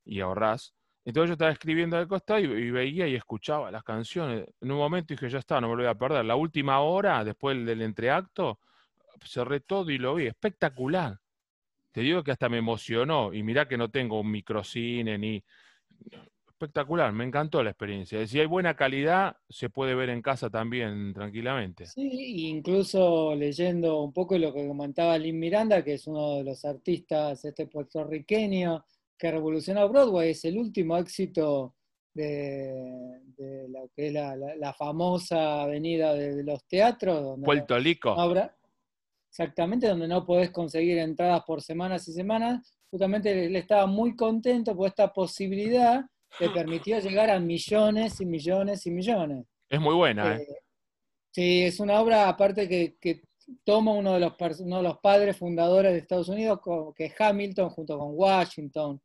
y 0.04 0.20
ahorrás. 0.20 0.76
Entonces 1.06 1.30
yo 1.30 1.34
estaba 1.34 1.52
escribiendo 1.52 1.98
al 1.98 2.08
costado 2.08 2.40
y, 2.40 2.72
veía 2.72 3.08
y 3.08 3.14
escuchaba 3.14 3.70
las 3.70 3.84
canciones. 3.84 4.48
En 4.60 4.72
un 4.72 4.80
momento 4.80 5.14
dije, 5.14 5.30
ya 5.30 5.38
está, 5.38 5.62
no 5.62 5.70
me 5.70 5.76
lo 5.76 5.84
voy 5.84 5.92
a 5.92 5.96
perder. 5.96 6.26
La 6.26 6.36
última 6.36 6.80
hora, 6.80 7.24
después 7.24 7.64
del 7.64 7.84
entreacto, 7.84 8.60
cerré 9.24 9.60
todo 9.60 9.92
y 9.92 10.00
lo 10.00 10.16
vi. 10.16 10.26
Espectacular. 10.26 11.20
Te 11.92 12.02
digo 12.02 12.24
que 12.24 12.32
hasta 12.32 12.50
me 12.50 12.58
emocionó. 12.58 13.32
Y 13.36 13.44
mirá 13.44 13.68
que 13.68 13.78
no 13.78 13.90
tengo 13.90 14.20
un 14.20 14.32
microcine 14.32 15.16
ni... 15.20 15.44
Espectacular, 16.48 17.12
me 17.12 17.26
encantó 17.26 17.62
la 17.62 17.70
experiencia. 17.70 18.26
Si 18.26 18.40
hay 18.40 18.48
buena 18.48 18.76
calidad, 18.76 19.38
se 19.48 19.70
puede 19.70 19.94
ver 19.94 20.10
en 20.10 20.22
casa 20.22 20.50
también 20.50 21.14
tranquilamente. 21.14 21.86
Sí, 21.86 22.48
incluso 22.48 23.36
leyendo 23.36 24.02
un 24.02 24.14
poco 24.14 24.38
lo 24.38 24.54
que 24.54 24.66
comentaba 24.66 25.18
Lynn 25.18 25.38
Miranda, 25.38 25.84
que 25.84 25.96
es 25.96 26.08
uno 26.08 26.38
de 26.38 26.46
los 26.46 26.64
artistas 26.64 27.44
este 27.44 27.68
puertorriqueño, 27.68 28.86
que 29.18 29.32
revolucionó 29.32 29.88
Broadway, 29.90 30.32
es 30.32 30.46
el 30.46 30.58
último 30.58 30.98
éxito 30.98 31.76
de, 32.14 32.74
lo 33.70 33.90
que 33.96 34.08
es 34.08 34.14
la, 34.14 34.74
famosa 34.78 35.64
avenida 35.64 36.14
de, 36.14 36.44
los 36.44 36.66
teatros. 36.66 37.22
Donde 37.22 37.46
Puerto 37.46 37.78
Rico. 37.78 38.16
exactamente, 39.30 39.88
donde 39.88 40.08
no 40.08 40.26
podés 40.26 40.52
conseguir 40.52 40.98
entradas 40.98 41.44
por 41.46 41.62
semanas 41.62 42.08
y 42.08 42.14
semanas. 42.14 42.78
Justamente 42.90 43.46
él 43.46 43.56
estaba 43.56 43.86
muy 43.86 44.16
contento 44.16 44.76
por 44.76 44.88
esta 44.88 45.12
posibilidad 45.12 46.06
que 46.38 46.50
permitió 46.50 47.00
llegar 47.00 47.30
a 47.30 47.40
millones 47.40 48.22
y 48.22 48.26
millones 48.26 48.86
y 48.86 48.92
millones. 48.92 49.46
Es 49.70 49.80
muy 49.80 49.96
buena, 49.96 50.36
¿eh? 50.36 50.42
eh 50.48 50.56
sí, 51.32 51.64
es 51.64 51.80
una 51.80 52.00
obra 52.00 52.30
aparte 52.30 52.70
que, 52.70 52.96
que 53.00 53.24
toma 53.64 53.92
uno 53.92 54.14
de, 54.14 54.20
los, 54.20 54.60
uno 54.60 54.78
de 54.78 54.84
los 54.84 54.98
padres 55.00 55.38
fundadores 55.38 55.92
de 55.92 56.00
Estados 56.00 56.30
Unidos, 56.30 56.60
que 56.96 57.06
es 57.06 57.14
Hamilton, 57.20 57.70
junto 57.70 57.98
con 57.98 58.12
Washington, 58.14 59.02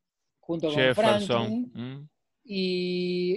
junto 0.50 0.72
con 0.72 0.94
Franklin, 0.94 1.70
mm. 1.72 2.08
y 2.44 3.34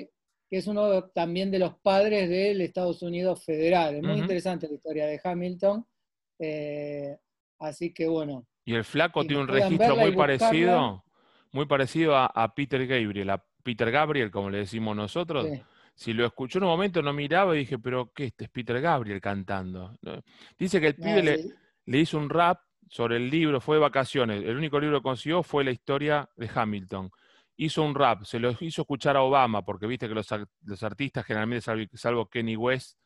que 0.49 0.57
es 0.57 0.65
uno 0.65 1.03
también 1.09 1.51
de 1.51 1.59
los 1.59 1.75
padres 1.75 2.27
del 2.27 2.61
Estados 2.61 3.03
Unidos 3.03 3.43
federal. 3.45 3.95
Es 3.95 4.03
muy 4.03 4.17
interesante 4.17 4.67
la 4.67 4.73
historia 4.73 5.05
de 5.05 5.21
Hamilton. 5.23 5.85
Eh, 6.39 7.15
así 7.59 7.93
que 7.93 8.07
bueno. 8.07 8.47
Y 8.65 8.73
el 8.73 8.83
flaco 8.83 9.23
tiene 9.25 9.43
un 9.43 9.47
registro 9.47 9.95
muy 9.95 10.15
parecido, 10.15 11.03
muy 11.51 11.67
parecido 11.67 12.15
a, 12.15 12.53
Peter 12.55 12.85
Gabriel, 12.87 13.29
a 13.29 13.45
Peter 13.61 13.91
Gabriel, 13.91 14.31
como 14.31 14.49
le 14.49 14.59
decimos 14.59 14.95
nosotros. 14.95 15.47
Si 15.95 16.13
lo 16.13 16.25
escuchó 16.25 16.57
en 16.57 16.63
un 16.63 16.71
momento 16.71 17.03
no 17.03 17.13
miraba 17.13 17.55
y 17.55 17.59
dije, 17.59 17.77
pero 17.77 18.11
¿qué? 18.11 18.25
Este 18.25 18.45
es 18.45 18.49
Peter 18.49 18.81
Gabriel 18.81 19.21
cantando. 19.21 19.95
Dice 20.57 20.81
que 20.81 20.87
el 20.87 20.95
pibe 20.95 21.21
le, 21.21 21.45
le 21.85 21.97
hizo 21.99 22.17
un 22.17 22.29
rap 22.29 22.59
sobre 22.93 23.17
el 23.17 23.27
libro, 23.27 23.59
fue 23.59 23.77
de 23.77 23.81
vacaciones. 23.81 24.43
El 24.43 24.55
único 24.55 24.79
libro 24.79 24.99
que 24.99 25.03
consiguió 25.03 25.41
fue 25.41 25.63
la 25.63 25.71
historia 25.71 26.29
de 26.35 26.47
Hamilton. 26.53 27.09
Hizo 27.57 27.81
un 27.81 27.95
rap, 27.95 28.23
se 28.23 28.37
lo 28.37 28.51
hizo 28.59 28.83
escuchar 28.83 29.17
a 29.17 29.23
Obama, 29.23 29.65
porque 29.65 29.87
viste 29.87 30.07
que 30.07 30.13
los, 30.13 30.31
artistas 30.83 31.25
generalmente, 31.25 31.65
salvo, 31.95 32.27
Kenny 32.27 32.55
West, 32.55 32.99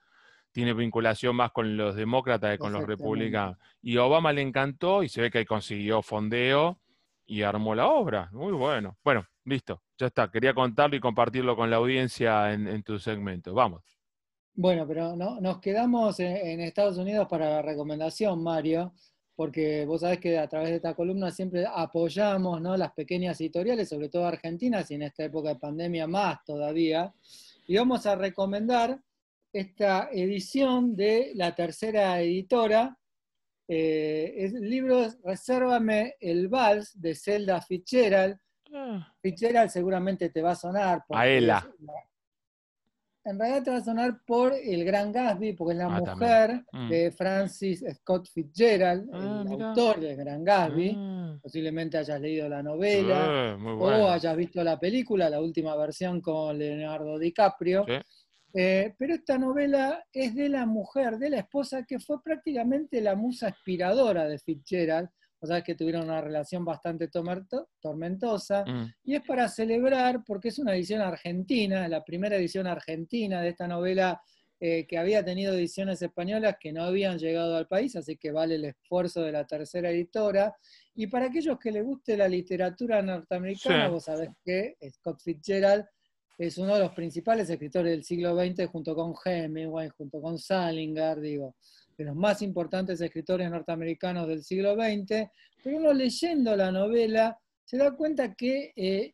tiene 0.51 0.74
vinculación 0.74 1.38
más 1.38 1.53
con 1.53 1.77
los 1.77 1.96
demócratas 1.96 2.51
que 2.51 2.58
con 2.58 2.74
los 2.74 2.86
republicanos. 2.86 3.56
Y 3.82 3.96
a 3.96 4.03
Obama 4.03 4.34
le 4.34 4.41
encantó 4.41 5.03
y 5.03 5.10
se 5.10 5.22
ve 5.22 5.32
que 5.32 5.46
consiguió 5.46 6.01
fondeo 6.01 6.82
y 7.25 7.44
armó 7.44 7.74
la 7.74 7.88
obra. 7.88 8.29
Muy 8.34 8.51
bueno. 8.51 8.98
Bueno, 9.06 9.25
listo, 9.46 9.84
ya 9.98 10.08
está. 10.08 10.29
Quería 10.29 10.53
contarlo 10.53 10.98
y 10.98 11.00
compartirlo 11.00 11.56
con 11.56 11.70
la 11.70 11.77
audiencia 11.77 12.51
en, 12.51 12.84
tu 12.84 13.00
segmento. 13.00 13.53
Vamos. 13.53 13.84
Bueno, 14.53 14.86
pero 14.86 15.15
no, 15.15 15.39
nos 15.39 15.62
quedamos 15.62 16.20
en 16.20 16.60
Estados 16.60 16.98
Unidos 16.98 17.25
para 17.29 17.50
la 17.50 17.62
recomendación, 17.62 18.44
Mario 18.44 18.91
porque 19.38 19.86
vos 19.86 20.01
sabés 20.01 20.20
que 20.20 20.36
a 20.39 20.48
través 20.48 20.70
de 20.70 20.75
esta 20.77 20.96
columna 20.96 21.29
siempre 21.29 21.63
apoyamos 21.72 22.60
¿no? 22.60 22.75
las 22.75 22.91
pequeñas 22.94 23.39
editoriales, 23.39 23.88
sobre 23.88 24.10
todo 24.10 24.25
argentinas, 24.25 24.89
y 24.89 24.96
en 24.96 25.03
esta 25.03 25.25
época 25.25 25.50
de 25.50 25.58
pandemia 25.58 26.08
más 26.08 26.44
todavía. 26.44 27.13
Y 27.67 27.77
vamos 27.77 28.08
a 28.08 28.15
recomendar 28.15 29.00
esta 29.53 30.10
edición 30.12 30.96
de 30.96 31.34
la 31.36 31.53
tercera 31.53 32.20
editora. 32.20 32.98
Eh, 33.67 34.34
el 34.39 34.67
libro 34.67 35.03
es 35.03 35.20
Resérvame 35.24 36.15
el 36.20 36.48
Vals 36.48 37.00
de 37.00 37.13
Zelda 37.13 37.62
Fitzgerald. 37.62 38.39
Ah. 38.74 39.13
Fitzgerald 39.22 39.70
seguramente 39.70 40.29
te 40.29 40.41
va 40.41 40.53
a 40.53 40.56
sonar. 40.56 41.03
A 41.10 41.27
ella 41.27 41.63
en 43.29 43.38
realidad 43.38 43.63
te 43.63 43.72
va 43.72 43.77
a 43.77 43.84
sonar 43.84 44.22
por 44.25 44.53
el 44.53 44.86
Gran 44.86 45.12
Gatsby, 45.12 45.53
porque 45.53 45.74
es 45.74 45.77
la 45.77 45.86
ah, 45.86 46.00
mujer 46.00 46.65
mm. 46.72 46.89
de 46.89 47.12
Francis 47.12 47.84
Scott 47.96 48.29
Fitzgerald, 48.29 49.10
ah, 49.13 49.43
el 49.46 49.62
autor 49.62 50.00
del 50.00 50.15
Gran 50.15 50.43
Gatsby. 50.43 50.96
Ah. 50.96 51.38
Posiblemente 51.41 51.98
hayas 51.98 52.22
leído 52.22 52.48
la 52.48 52.63
novela 52.63 53.57
o 53.79 54.10
hayas 54.10 54.36
visto 54.36 54.63
la 54.63 54.79
película, 54.79 55.29
la 55.29 55.41
última 55.41 55.75
versión 55.75 56.22
con 56.22 56.57
Leonardo 56.57 57.19
DiCaprio. 57.19 57.86
Eh, 58.53 58.96
pero 58.98 59.13
esta 59.13 59.38
novela 59.38 60.03
es 60.12 60.34
de 60.34 60.50
la 60.50 60.65
mujer, 60.65 61.17
de 61.17 61.29
la 61.29 61.39
esposa, 61.39 61.84
que 61.84 62.00
fue 62.00 62.24
prácticamente 62.24 63.01
la 63.01 63.15
musa 63.15 63.50
inspiradora 63.50 64.25
de 64.25 64.39
Fitzgerald 64.39 65.10
o 65.39 65.48
sea, 65.48 65.62
que 65.62 65.75
tuvieron 65.75 66.06
una 66.06 66.22
relación 66.22 66.65
bastante 66.65 67.10
tormentosa, 67.10 68.65
mm. 68.65 68.94
y 69.03 69.15
es 69.15 69.22
para 69.22 69.48
celebrar, 69.48 70.24
porque 70.25 70.50
es 70.50 70.60
una 70.60 70.75
edición 70.75 71.01
argentina, 71.01 71.88
la 71.88 72.03
primera 72.03 72.38
edición 72.38 72.67
argentina 72.67 73.41
de 73.41 73.50
esta 73.50 73.67
novela 73.67 74.22
eh, 74.60 74.88
que 74.88 74.98
había 74.98 75.24
tenido 75.24 75.53
ediciones 75.53 76.01
españolas 76.01 76.56
que 76.60 76.74
no 76.74 76.84
habían 76.84 77.20
llegado 77.20 77.56
al 77.56 77.67
país, 77.67 77.96
así 77.96 78.17
que 78.17 78.32
vale 78.32 78.56
el 78.56 78.65
esfuerzo 78.65 79.22
de 79.22 79.32
la 79.32 79.46
tercera 79.46 79.91
editora. 79.91 80.56
Y 80.96 81.06
para 81.06 81.27
aquellos 81.27 81.60
que 81.60 81.72
les 81.72 81.86
guste 81.86 82.17
la 82.17 82.27
literatura 82.27 83.03
norteamericana, 83.03 83.89
vos 83.89 84.06
sabés 84.06 84.29
que 84.44 84.75
Scott 84.89 85.22
Fitzgerald 85.22 85.86
es 86.39 86.58
uno 86.58 86.74
de 86.74 86.79
los 86.79 86.91
principales 86.94 87.48
escritores 87.51 87.91
del 87.91 88.03
siglo 88.03 88.36
XX 88.36 88.65
junto 88.67 88.96
con 88.96 89.13
Hemingway, 89.24 89.89
junto 89.89 90.20
con 90.20 90.39
Salinger, 90.39 91.20
digo 91.20 91.56
de 91.98 92.06
los 92.06 92.16
más 92.16 92.42
importantes 92.42 93.01
escritores 93.01 93.50
norteamericanos 93.50 94.27
del 94.27 94.44
siglo 94.44 94.75
XX, 94.75 95.30
pero 95.63 95.77
uno 95.77 95.94
leyendo 95.94 96.56
la 96.56 96.72
novela 96.72 97.38
se 97.66 97.77
da 97.77 97.96
cuenta 97.96 98.34
que 98.36 98.72
eh, 98.75 99.13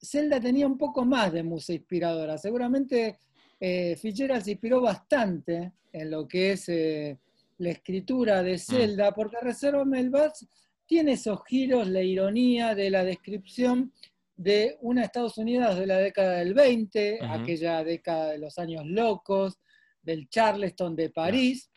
Zelda 0.00 0.38
tenía 0.38 0.66
un 0.66 0.76
poco 0.76 1.04
más 1.04 1.32
de 1.32 1.42
musa 1.42 1.72
inspiradora. 1.72 2.36
Seguramente 2.36 3.18
eh, 3.58 3.96
Fitzgerald 3.96 4.44
se 4.44 4.52
inspiró 4.52 4.80
bastante 4.80 5.72
en 5.92 6.10
lo 6.10 6.28
que 6.28 6.52
es 6.52 6.68
eh, 6.68 7.18
la 7.58 7.70
escritura 7.70 8.42
de 8.42 8.58
Zelda, 8.58 9.10
mm. 9.10 9.14
porque 9.14 9.36
Reserva 9.40 9.84
Melbats 9.84 10.46
tiene 10.86 11.12
esos 11.12 11.42
giros, 11.46 11.88
la 11.88 12.02
ironía 12.02 12.74
de 12.74 12.90
la 12.90 13.04
descripción 13.04 13.92
de 14.36 14.76
una 14.80 15.04
Estados 15.04 15.38
Unidos 15.38 15.78
de 15.78 15.86
la 15.86 15.98
década 15.98 16.38
del 16.38 16.54
20, 16.54 17.20
aquella 17.22 17.82
década 17.84 18.32
de 18.32 18.38
los 18.38 18.58
años 18.58 18.84
locos, 18.84 19.58
del 20.02 20.28
Charleston 20.28 20.94
de 20.94 21.10
París. 21.10 21.70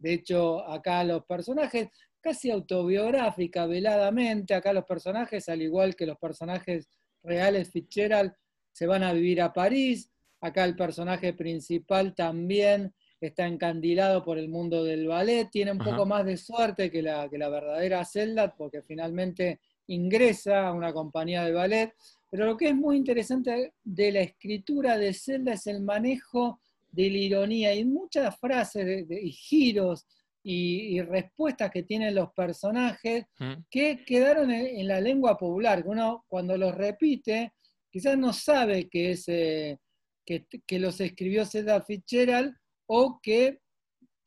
De 0.00 0.14
hecho, 0.14 0.66
acá 0.66 1.04
los 1.04 1.24
personajes, 1.26 1.88
casi 2.20 2.50
autobiográfica, 2.50 3.66
veladamente, 3.66 4.54
acá 4.54 4.72
los 4.72 4.84
personajes, 4.84 5.48
al 5.48 5.62
igual 5.62 5.94
que 5.94 6.06
los 6.06 6.18
personajes 6.18 6.88
reales 7.22 7.70
Fitzgerald, 7.70 8.32
se 8.72 8.86
van 8.86 9.02
a 9.02 9.12
vivir 9.12 9.42
a 9.42 9.52
París. 9.52 10.10
Acá 10.40 10.64
el 10.64 10.74
personaje 10.74 11.34
principal 11.34 12.14
también 12.14 12.94
está 13.20 13.46
encandilado 13.46 14.24
por 14.24 14.38
el 14.38 14.48
mundo 14.48 14.82
del 14.82 15.06
ballet, 15.06 15.50
tiene 15.50 15.72
un 15.72 15.78
poco 15.78 16.06
más 16.06 16.24
de 16.24 16.38
suerte 16.38 16.90
que 16.90 17.02
la, 17.02 17.28
que 17.28 17.36
la 17.36 17.50
verdadera 17.50 18.02
Zelda, 18.06 18.54
porque 18.56 18.80
finalmente 18.80 19.60
ingresa 19.88 20.68
a 20.68 20.72
una 20.72 20.94
compañía 20.94 21.44
de 21.44 21.52
ballet. 21.52 21.94
Pero 22.30 22.46
lo 22.46 22.56
que 22.56 22.68
es 22.68 22.74
muy 22.74 22.96
interesante 22.96 23.74
de 23.84 24.12
la 24.12 24.20
escritura 24.20 24.96
de 24.96 25.12
Zelda 25.12 25.52
es 25.52 25.66
el 25.66 25.82
manejo 25.82 26.60
de 26.90 27.10
la 27.10 27.18
ironía 27.18 27.74
y 27.74 27.84
muchas 27.84 28.38
frases 28.38 29.06
y 29.10 29.30
giros 29.32 30.06
y, 30.42 31.00
respuestas 31.02 31.70
que 31.70 31.82
tienen 31.82 32.14
los 32.14 32.32
personajes 32.32 33.26
mm. 33.38 33.52
que 33.70 34.04
quedaron 34.04 34.50
en, 34.50 34.88
la 34.88 35.00
lengua 35.00 35.36
popular, 35.36 35.82
que 35.82 35.88
uno 35.88 36.24
cuando 36.28 36.56
los 36.56 36.74
repite 36.74 37.52
quizás 37.90 38.16
no 38.16 38.32
sabe 38.32 38.88
que, 38.88 39.12
es, 39.12 39.28
eh, 39.28 39.78
que, 40.24 40.78
los 40.78 41.00
escribió 41.00 41.44
Zelda 41.44 41.82
Fitzgerald 41.82 42.54
o 42.86 43.20
que 43.20 43.60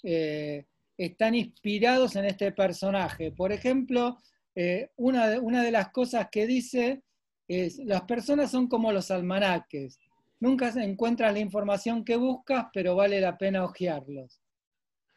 eh, 0.03 0.65
están 0.98 1.36
inspirados 1.36 2.15
en 2.15 2.25
este 2.25 2.51
personaje. 2.51 3.32
Por 3.32 3.51
ejemplo, 3.51 4.17
eh, 4.55 4.89
una, 4.98 5.27
de, 5.27 5.39
una 5.39 5.63
de 5.63 5.72
las 5.72 5.89
cosas 5.89 6.27
que 6.32 6.46
dice 6.46 7.01
es, 7.48 7.77
las 7.79 8.03
personas 8.03 8.51
son 8.51 8.67
como 8.67 8.91
los 8.91 9.10
almanaques, 9.12 9.98
nunca 10.43 10.67
encuentras 10.75 11.31
la 11.31 11.39
información 11.39 12.03
que 12.03 12.17
buscas, 12.17 12.65
pero 12.73 12.95
vale 12.97 13.21
la 13.21 13.38
pena 13.38 13.63
hojearlos. 13.63 14.41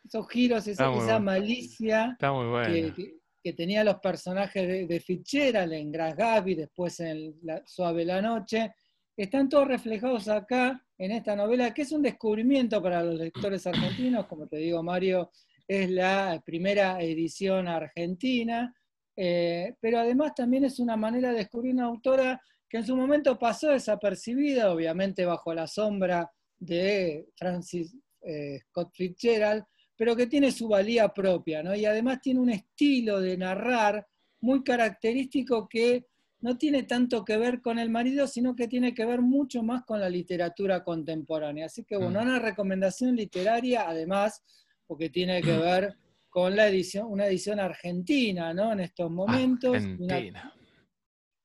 Esos 0.05 0.29
giros, 0.29 0.69
esa, 0.69 1.19
malicia 1.19 2.17
que, 2.21 3.17
que, 3.43 3.53
tenían 3.53 3.87
los 3.87 3.97
personajes 3.97 4.69
de, 4.69 4.87
de 4.87 5.01
Fitzgerald 5.01 5.73
en 5.73 5.91
Grass 5.91 6.15
Gaby, 6.15 6.55
después 6.55 7.01
en 7.01 7.35
la, 7.43 7.61
Suave 7.67 8.05
la 8.05 8.23
Noche, 8.23 8.73
están 9.17 9.49
todos 9.49 9.67
reflejados 9.67 10.29
acá 10.29 10.81
en 10.97 11.11
esta 11.11 11.35
novela, 11.35 11.75
que 11.75 11.83
es 11.83 11.91
un 11.91 12.03
descubrimiento 12.03 12.81
para 12.81 13.03
los 13.03 13.17
lectores 13.17 13.67
argentinos, 13.67 14.27
como 14.27 14.47
te 14.47 14.59
digo, 14.59 14.81
Mario, 14.85 15.33
es 15.67 15.91
la 15.91 16.41
primera 16.47 17.03
edición 17.03 17.67
argentina, 17.67 18.73
eh, 19.17 19.75
pero 19.81 19.99
además 19.99 20.37
también 20.37 20.65
es 20.65 20.79
una 20.79 20.97
manera 20.97 21.33
de 21.33 21.39
descubrir 21.39 21.75
una 21.75 21.87
autora 21.87 22.41
que 22.77 22.81
en 22.81 22.87
su 22.87 22.95
momento 22.95 23.39
pasó 23.39 23.71
desapercibida, 23.71 24.71
obviamente 24.71 25.25
bajo 25.25 25.55
la 25.55 25.67
sombra 25.67 26.31
de 26.59 27.27
Francis 27.35 27.97
eh, 28.21 28.59
Scott 28.69 28.91
Fitzgerald, 28.93 29.65
pero 29.97 30.15
que 30.15 30.27
tiene 30.27 30.53
su 30.53 30.69
valía 30.69 31.09
propia, 31.09 31.63
¿no? 31.63 31.75
Y 31.75 31.87
además 31.87 32.21
tiene 32.21 32.41
un 32.41 32.51
estilo 32.51 33.19
de 33.19 33.39
narrar 33.39 34.07
muy 34.41 34.63
característico 34.63 35.67
que 35.67 36.05
no 36.41 36.59
tiene 36.59 36.83
tanto 36.83 37.25
que 37.25 37.39
ver 37.39 37.63
con 37.63 37.79
el 37.79 37.89
marido, 37.89 38.27
sino 38.27 38.55
que 38.55 38.69
tiene 38.69 38.93
que 38.93 39.07
ver 39.07 39.23
mucho 39.23 39.63
más 39.63 39.83
con 39.85 39.99
la 39.99 40.11
literatura 40.11 40.85
contemporánea. 40.85 41.65
Así 41.65 41.83
que, 41.83 41.97
bueno, 41.97 42.21
mm. 42.21 42.25
una 42.25 42.39
recomendación 42.39 43.17
literaria, 43.17 43.89
además, 43.89 44.43
porque 44.87 45.09
tiene 45.09 45.41
que 45.41 45.57
ver 45.57 45.97
con 46.29 46.55
la 46.55 46.69
edición, 46.69 47.07
una 47.11 47.27
edición 47.27 47.59
argentina, 47.59 48.53
¿no? 48.53 48.73
En 48.73 48.81
estos 48.81 49.11
momentos. 49.11 49.77
Argentina. 49.77 50.53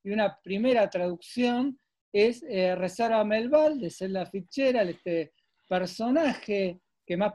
Y 0.03 0.11
una, 0.11 0.39
primera 0.41 0.89
traducción 0.89 1.79
es 2.11 2.43
eh, 2.43 2.75
Reserva 2.75 3.23
Melval, 3.23 3.79
de 3.79 3.89
Zelda 3.89 4.25
Fitzgerald, 4.25 4.89
este 4.89 5.33
personaje 5.67 6.79
que 7.05 7.17
más, 7.17 7.33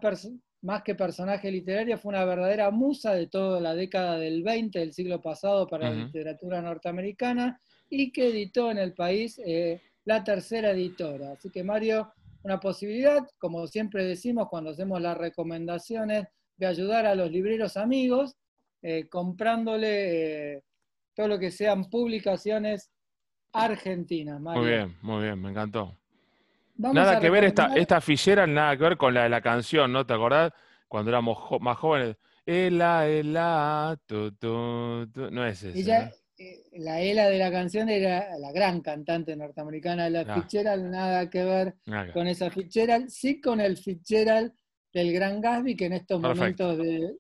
más 0.63 0.83
que 0.83 0.95
personaje 0.95 1.51
literario 1.51 1.97
fue 1.99 2.11
una 2.11 2.25
verdadera 2.25 2.71
musa 2.71 3.15
de 3.15 3.29
toda 3.29 3.61
la 3.61 3.75
década 3.75 4.19
del 4.19 4.43
20 4.43 4.79
del 4.79 4.93
siglo 4.93 5.21
pasado 5.21 5.67
para 5.67 5.91
la 5.91 6.05
literatura 6.05 6.61
norteamericana 6.61 7.61
y 7.89 8.13
que 8.13 8.29
editó 8.29 8.71
en 8.71 8.79
el 8.79 8.93
país 8.93 9.41
eh, 9.45 9.81
la 10.05 10.25
tercera 10.25 10.73
editora. 10.73 11.33
Así 11.33 11.51
que 11.51 11.63
Mario, 11.63 12.13
una 12.43 12.61
posibilidad, 12.61 13.27
como 13.39 13.67
siempre 13.67 14.05
decimos 14.05 14.49
cuando 14.49 14.71
hacemos 14.71 15.01
las 15.01 15.17
recomendaciones, 15.17 16.27
de 16.57 16.67
ayudar 16.67 17.07
a 17.07 17.15
los 17.15 17.31
libreros 17.31 17.77
amigos 17.77 18.37
eh, 18.83 19.09
comprándole 19.09 20.55
eh, 20.55 20.63
todo 21.17 21.29
lo 21.29 21.39
que 21.39 21.51
sean 21.51 21.87
publicaciones 21.87 22.93
argentinas. 23.53 24.39
Muy 24.39 24.67
bien, 24.67 24.97
muy 25.01 25.25
bien, 25.25 25.41
me 25.41 25.51
encantó. 25.51 25.97
nada 26.77 27.19
que 27.19 27.31
ver 27.31 27.45
esta, 27.45 27.75
esta 27.75 28.01
fichera, 28.03 28.47
nada 28.47 28.77
que 28.77 28.83
ver 28.83 28.97
con 28.99 29.15
la 29.15 29.23
de 29.25 29.31
la 29.31 29.41
canción, 29.41 29.91
¿no? 29.91 30.07
¿Te 30.07 30.13
acordás? 30.13 30.53
Cuando 30.87 31.11
éramos 31.11 31.39
más 31.61 31.79
jóvenes. 31.79 32.17
Ela, 32.45 33.09
ela, 33.09 33.99
tu, 34.07 34.31
tu, 34.33 35.09
tu. 35.13 35.31
no 35.33 35.45
es 35.45 35.65
eso. 35.65 35.77
Eh, 36.39 36.65
la 36.73 37.01
Ela 37.01 37.31
de 37.31 37.39
la 37.39 37.51
canción 37.51 37.89
era 37.89 38.39
la 38.39 38.53
gran 38.53 38.83
cantante 38.83 39.35
norteamericana 39.35 40.05
de 40.05 40.11
la 40.11 40.21
ah. 40.21 40.35
Fitzgerald, 40.35 40.85
nada 40.85 41.31
que 41.31 41.43
ver 41.43 41.77
con 42.13 42.27
esa 42.29 42.51
Fitzgerald, 42.51 43.09
sí 43.09 43.41
con 43.41 43.59
el 43.59 43.79
Fitzgerald 43.79 44.53
del 44.93 45.15
Gran 45.15 45.41
Gatsby, 45.41 45.75
que 45.77 45.87
en 45.87 45.95
estos 45.95 46.21
momentos 46.21 46.77
de, 46.77 47.17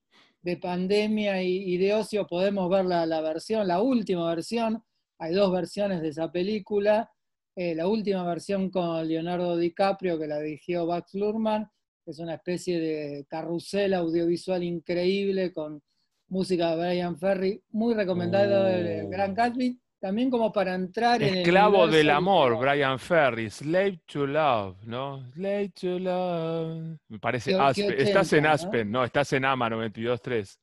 pandemia 0.55 1.43
y, 1.43 1.77
de 1.79 1.95
ocio 1.95 2.27
podemos 2.27 2.71
ver 2.71 2.85
la, 2.85 3.21
versión, 3.21 3.67
la 3.67 3.81
última 3.81 4.29
versión. 4.29 4.83
Hay 5.19 5.35
dos 5.35 5.51
versiones 5.51 6.03
de 6.03 6.09
esa 6.09 6.31
película. 6.31 7.11
Eh, 7.57 7.75
la 7.75 7.89
última 7.89 8.23
versión 8.25 8.71
con 8.71 9.09
Leonardo 9.09 9.57
DiCaprio, 9.57 10.19
que 10.19 10.27
la 10.27 10.41
dirigió 10.41 10.87
Max 10.87 11.15
Lurman, 11.15 11.69
es 12.05 12.19
una 12.19 12.35
especie 12.35 12.79
de 12.79 13.27
carrusel 13.29 13.95
audiovisual 13.95 14.63
increíble 14.63 15.53
con 15.53 15.83
música 16.29 16.77
de 16.77 16.87
Brian 16.87 17.19
Ferry, 17.19 17.63
muy 17.71 17.95
recomendado 17.95 18.69
el 18.69 19.07
oh. 19.07 19.09
Gran 19.09 19.35
Gatsby 19.35 19.81
también 19.99 20.31
como 20.31 20.53
para 20.53 20.75
entrar 20.75 21.23
en 21.23 21.37
Esclavo 21.37 21.87
del 21.87 22.11
amor, 22.11 22.59
Brian 22.59 22.99
Ferry, 22.99 23.49
Slave 23.51 24.01
to 24.07 24.27
Love, 24.27 24.77
¿no? 24.85 25.31
Slave 25.33 25.71
to 25.71 25.99
Love. 25.99 26.99
Me 27.09 27.19
parece 27.19 27.55
Aspen. 27.55 27.95
estás 27.99 28.33
en 28.35 28.47
Aspen, 28.47 28.91
¿no? 28.91 29.05
Estás 29.05 29.33
en 29.33 29.45
AMA 29.45 29.71
92.3. 29.71 30.59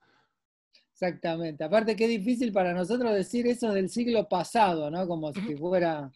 Exactamente. 0.92 1.64
Aparte 1.64 1.96
qué 1.96 2.08
difícil 2.08 2.54
para 2.54 2.74
nosotros 2.74 3.14
decir 3.14 3.48
eso 3.48 3.74
del 3.74 3.90
siglo 3.90 4.30
pasado, 4.30 4.92
¿no? 4.92 5.08
Como 5.08 5.34
si 5.34 5.56
fuera... 5.58 6.12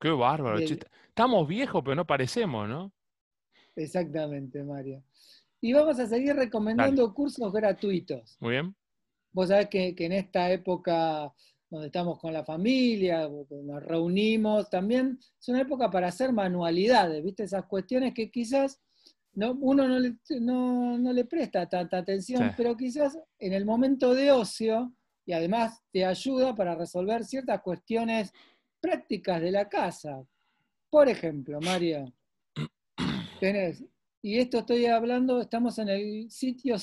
Qué 0.00 0.10
bárbaro. 0.10 0.58
Estamos 0.58 1.46
viejos, 1.46 1.82
pero 1.84 1.94
no 1.94 2.06
parecemos, 2.06 2.68
¿no? 2.68 2.92
Exactamente, 3.76 4.64
Mario. 4.64 5.02
Y 5.60 5.72
vamos 5.72 5.98
a 5.98 6.06
seguir 6.06 6.34
recomendando 6.34 7.12
cursos 7.12 7.52
gratuitos. 7.52 8.36
Muy 8.40 8.52
bien. 8.52 8.74
Vos 9.32 9.48
sabés 9.48 9.68
que 9.68 9.94
en 9.98 10.12
esta 10.12 10.50
época 10.50 11.32
donde 11.68 11.86
estamos 11.86 12.18
con 12.18 12.32
la 12.32 12.44
familia, 12.44 13.28
nos 13.28 13.82
reunimos, 13.82 14.70
también 14.70 15.18
es 15.20 15.48
una 15.48 15.62
época 15.62 15.90
para 15.90 16.08
hacer 16.08 16.32
manualidades, 16.32 17.22
¿viste? 17.24 17.44
Esas 17.44 17.66
cuestiones 17.66 18.14
que 18.14 18.30
quizás 18.30 18.80
no, 19.32 19.52
uno 19.60 19.86
no 19.86 19.98
le, 19.98 20.16
no, 20.40 21.12
le, 21.12 21.24
presta 21.24 21.68
tanta 21.68 21.98
atención, 21.98 22.52
pero 22.56 22.76
quizás 22.76 23.18
en 23.38 23.52
el 23.52 23.64
momento 23.64 24.14
de 24.14 24.32
ocio, 24.32 24.94
y 25.26 25.32
además 25.32 25.82
te 25.92 26.04
ayuda 26.04 26.54
para 26.54 26.76
resolver 26.76 27.24
ciertas 27.24 27.60
cuestiones 27.60 28.32
prácticas 28.80 29.40
de 29.42 29.50
la 29.50 29.68
casa. 29.68 30.24
Por 30.88 31.08
ejemplo, 31.08 31.60
María, 31.60 32.04
tenés, 33.40 33.84
y 34.22 34.38
esto 34.38 34.60
estoy 34.60 34.86
hablando, 34.86 35.40
estamos 35.40 35.78
en 35.78 35.88
el 35.88 36.30
sitio 36.30 36.78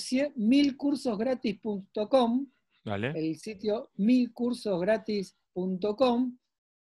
el 2.85 3.35
sitio 3.37 3.89
milcursosgratis.com, 3.95 6.37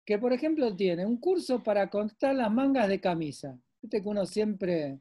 que 0.04 0.18
por 0.18 0.32
ejemplo 0.32 0.74
tiene 0.74 1.06
un 1.06 1.18
curso 1.18 1.62
para 1.62 1.88
contar 1.90 2.34
las 2.34 2.50
mangas 2.50 2.88
de 2.88 3.00
camisa. 3.00 3.56
Viste 3.80 4.02
que 4.02 4.08
uno 4.08 4.26
siempre 4.26 4.98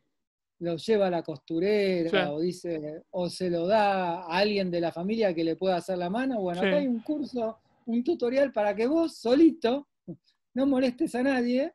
lo 0.59 0.77
lleva 0.77 1.07
a 1.07 1.11
la 1.11 1.23
costurera 1.23 2.31
o 2.31 2.39
dice, 2.39 3.03
o 3.11 3.29
se 3.29 3.49
lo 3.49 3.67
da 3.67 4.21
a 4.21 4.37
alguien 4.37 4.71
de 4.71 4.81
la 4.81 4.91
familia 4.91 5.33
que 5.33 5.43
le 5.43 5.55
pueda 5.55 5.77
hacer 5.77 5.97
la 5.97 6.09
mano. 6.09 6.41
Bueno, 6.41 6.61
acá 6.61 6.77
hay 6.77 6.87
un 6.87 7.01
curso, 7.01 7.59
un 7.85 8.03
tutorial 8.03 8.51
para 8.51 8.75
que 8.75 8.87
vos 8.87 9.17
solito 9.17 9.87
no 10.53 10.65
molestes 10.65 11.15
a 11.15 11.23
nadie 11.23 11.73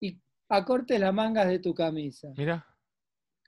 y 0.00 0.18
acortes 0.48 1.00
las 1.00 1.14
mangas 1.14 1.48
de 1.48 1.58
tu 1.58 1.74
camisa. 1.74 2.32
Mira. 2.36 2.64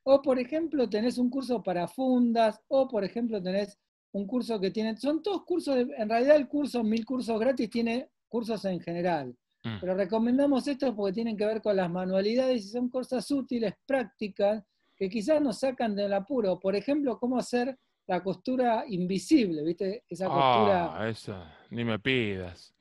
O 0.02 0.22
por 0.22 0.38
ejemplo, 0.38 0.88
tenés 0.88 1.18
un 1.18 1.30
curso 1.30 1.62
para 1.62 1.86
fundas, 1.86 2.60
o 2.68 2.88
por 2.88 3.04
ejemplo, 3.04 3.42
tenés 3.42 3.78
un 4.12 4.26
curso 4.26 4.60
que 4.60 4.70
tiene, 4.70 4.96
son 4.96 5.22
todos 5.22 5.44
cursos, 5.44 5.76
en 5.76 6.08
realidad 6.08 6.36
el 6.36 6.48
curso 6.48 6.82
Mil 6.82 7.04
Cursos 7.04 7.38
Gratis 7.38 7.70
tiene 7.70 8.08
cursos 8.28 8.64
en 8.64 8.80
general, 8.80 9.34
mm. 9.64 9.80
pero 9.80 9.94
recomendamos 9.94 10.66
esto 10.66 10.94
porque 10.94 11.12
tienen 11.12 11.36
que 11.36 11.46
ver 11.46 11.62
con 11.62 11.76
las 11.76 11.90
manualidades 11.90 12.64
y 12.64 12.68
son 12.68 12.88
cosas 12.88 13.30
útiles, 13.30 13.74
prácticas, 13.86 14.64
que 14.96 15.08
quizás 15.08 15.40
nos 15.40 15.60
sacan 15.60 15.96
del 15.96 16.12
apuro. 16.12 16.60
Por 16.60 16.76
ejemplo, 16.76 17.18
cómo 17.18 17.38
hacer 17.38 17.78
la 18.06 18.22
costura 18.22 18.84
invisible, 18.86 19.62
¿viste? 19.62 20.04
Esa 20.08 20.26
costura... 20.26 21.00
Ah, 21.00 21.08
esa, 21.08 21.56
ni 21.70 21.84
me 21.84 21.98
pidas. 21.98 22.74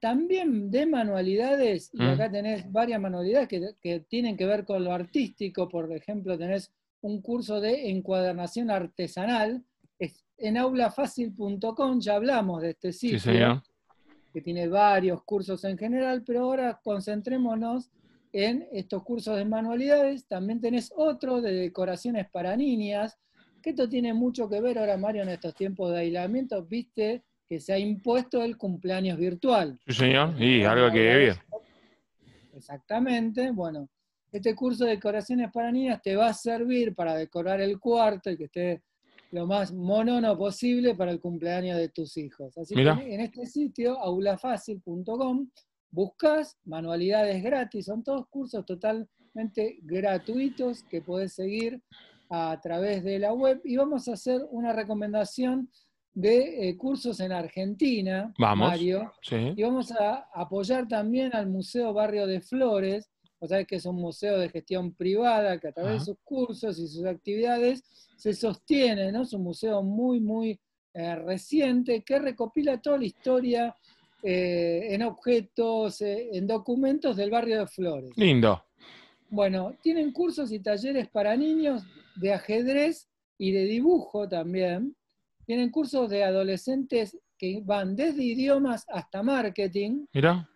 También 0.00 0.70
de 0.72 0.86
manualidades, 0.86 1.90
y 1.94 2.02
acá 2.02 2.28
mm. 2.28 2.32
tenés 2.32 2.72
varias 2.72 3.00
manualidades 3.00 3.76
que, 3.80 4.00
tienen 4.08 4.36
que 4.36 4.46
ver 4.46 4.64
con 4.64 4.82
lo 4.82 4.92
artístico, 4.92 5.68
por 5.68 5.92
ejemplo, 5.92 6.36
tenés 6.36 6.72
un 7.02 7.22
curso 7.22 7.60
de 7.60 7.88
encuadernación 7.88 8.72
artesanal, 8.72 9.62
en 10.38 10.56
aulafacil.com, 10.56 12.00
ya 12.00 12.16
hablamos 12.16 12.62
de 12.62 12.70
este 12.70 12.92
sitio, 12.92 13.62
que 14.32 14.40
tiene 14.40 14.66
varios 14.66 15.22
cursos 15.22 15.62
en 15.62 15.78
general, 15.78 16.24
pero 16.26 16.40
ahora 16.40 16.80
concentrémonos 16.82 17.92
en 18.32 18.66
estos 18.72 19.02
cursos 19.02 19.36
de 19.36 19.44
manualidades. 19.44 20.26
También 20.26 20.60
tenés 20.60 20.92
otro 20.96 21.40
de 21.40 21.52
decoraciones 21.52 22.28
para 22.30 22.56
niñas, 22.56 23.18
que 23.62 23.70
esto 23.70 23.88
tiene 23.88 24.12
mucho 24.12 24.48
que 24.48 24.60
ver 24.60 24.78
ahora, 24.78 24.96
Mario, 24.96 25.22
en 25.22 25.28
estos 25.28 25.54
tiempos 25.54 25.92
de 25.92 26.00
aislamiento, 26.00 26.64
viste 26.64 27.22
que 27.48 27.60
se 27.60 27.72
ha 27.72 27.78
impuesto 27.78 28.42
el 28.42 28.56
cumpleaños 28.56 29.18
virtual. 29.18 29.78
Sí, 29.86 29.94
señor, 29.94 30.42
y 30.42 30.64
algo 30.64 30.90
que 30.90 30.98
ver. 30.98 31.36
Exactamente, 32.56 33.50
bueno, 33.50 33.88
este 34.32 34.54
curso 34.54 34.84
de 34.84 34.92
decoraciones 34.92 35.50
para 35.52 35.70
niñas 35.70 36.00
te 36.02 36.16
va 36.16 36.28
a 36.28 36.34
servir 36.34 36.94
para 36.94 37.14
decorar 37.14 37.60
el 37.60 37.78
cuarto 37.78 38.30
y 38.30 38.36
que 38.36 38.44
esté 38.44 38.82
lo 39.30 39.46
más 39.46 39.72
monono 39.72 40.36
posible 40.36 40.94
para 40.94 41.10
el 41.10 41.20
cumpleaños 41.20 41.76
de 41.78 41.88
tus 41.88 42.16
hijos. 42.16 42.56
Así 42.58 42.74
que 42.74 42.82
en 42.82 43.20
este 43.20 43.46
sitio, 43.46 43.98
aulafacil.com, 43.98 45.48
buscas 45.92 46.58
manualidades 46.64 47.42
gratis, 47.42 47.86
son 47.86 48.02
todos 48.02 48.26
cursos 48.28 48.64
totalmente 48.66 49.78
gratuitos 49.82 50.82
que 50.84 51.02
puedes 51.02 51.34
seguir 51.34 51.80
a 52.30 52.58
través 52.60 53.04
de 53.04 53.18
la 53.18 53.32
web. 53.32 53.60
Y 53.62 53.76
vamos 53.76 54.08
a 54.08 54.14
hacer 54.14 54.40
una 54.50 54.72
recomendación 54.72 55.70
de 56.14 56.68
eh, 56.68 56.76
cursos 56.76 57.20
en 57.20 57.32
Argentina, 57.32 58.32
Mario, 58.38 59.12
y 59.30 59.62
vamos 59.62 59.92
a 59.92 60.28
apoyar 60.34 60.88
también 60.88 61.34
al 61.34 61.48
Museo 61.48 61.92
Barrio 61.92 62.26
de 62.26 62.40
Flores, 62.40 63.10
o 63.38 63.46
sea 63.46 63.64
que 63.64 63.76
es 63.76 63.86
un 63.86 63.96
museo 63.96 64.38
de 64.38 64.48
gestión 64.48 64.94
privada 64.94 65.58
que 65.58 65.68
a 65.68 65.72
través 65.72 66.00
de 66.00 66.04
sus 66.06 66.16
cursos 66.22 66.78
y 66.78 66.86
sus 66.86 67.04
actividades 67.04 67.82
se 68.16 68.34
sostiene, 68.34 69.10
¿no? 69.10 69.22
Es 69.22 69.32
un 69.32 69.42
museo 69.42 69.82
muy, 69.82 70.20
muy 70.20 70.60
eh, 70.94 71.16
reciente 71.16 72.02
que 72.02 72.18
recopila 72.18 72.80
toda 72.80 72.98
la 72.98 73.06
historia 73.06 73.74
eh, 74.22 74.88
en 74.90 75.02
objetos, 75.02 76.00
en 76.00 76.46
documentos 76.46 77.16
del 77.16 77.30
barrio 77.30 77.60
de 77.60 77.66
Flores. 77.66 78.10
Lindo. 78.16 78.64
Bueno, 79.28 79.74
tienen 79.82 80.12
cursos 80.12 80.52
y 80.52 80.60
talleres 80.60 81.08
para 81.08 81.36
niños 81.36 81.82
de 82.16 82.32
ajedrez 82.32 83.08
y 83.38 83.52
de 83.52 83.64
dibujo 83.64 84.28
también. 84.28 84.94
Tienen 85.46 85.70
cursos 85.70 86.10
de 86.10 86.22
adolescentes 86.22 87.18
que 87.38 87.62
van 87.64 87.96
desde 87.96 88.22
idiomas 88.22 88.84
hasta 88.88 89.22
marketing. 89.22 90.06
Mira. 90.12 90.48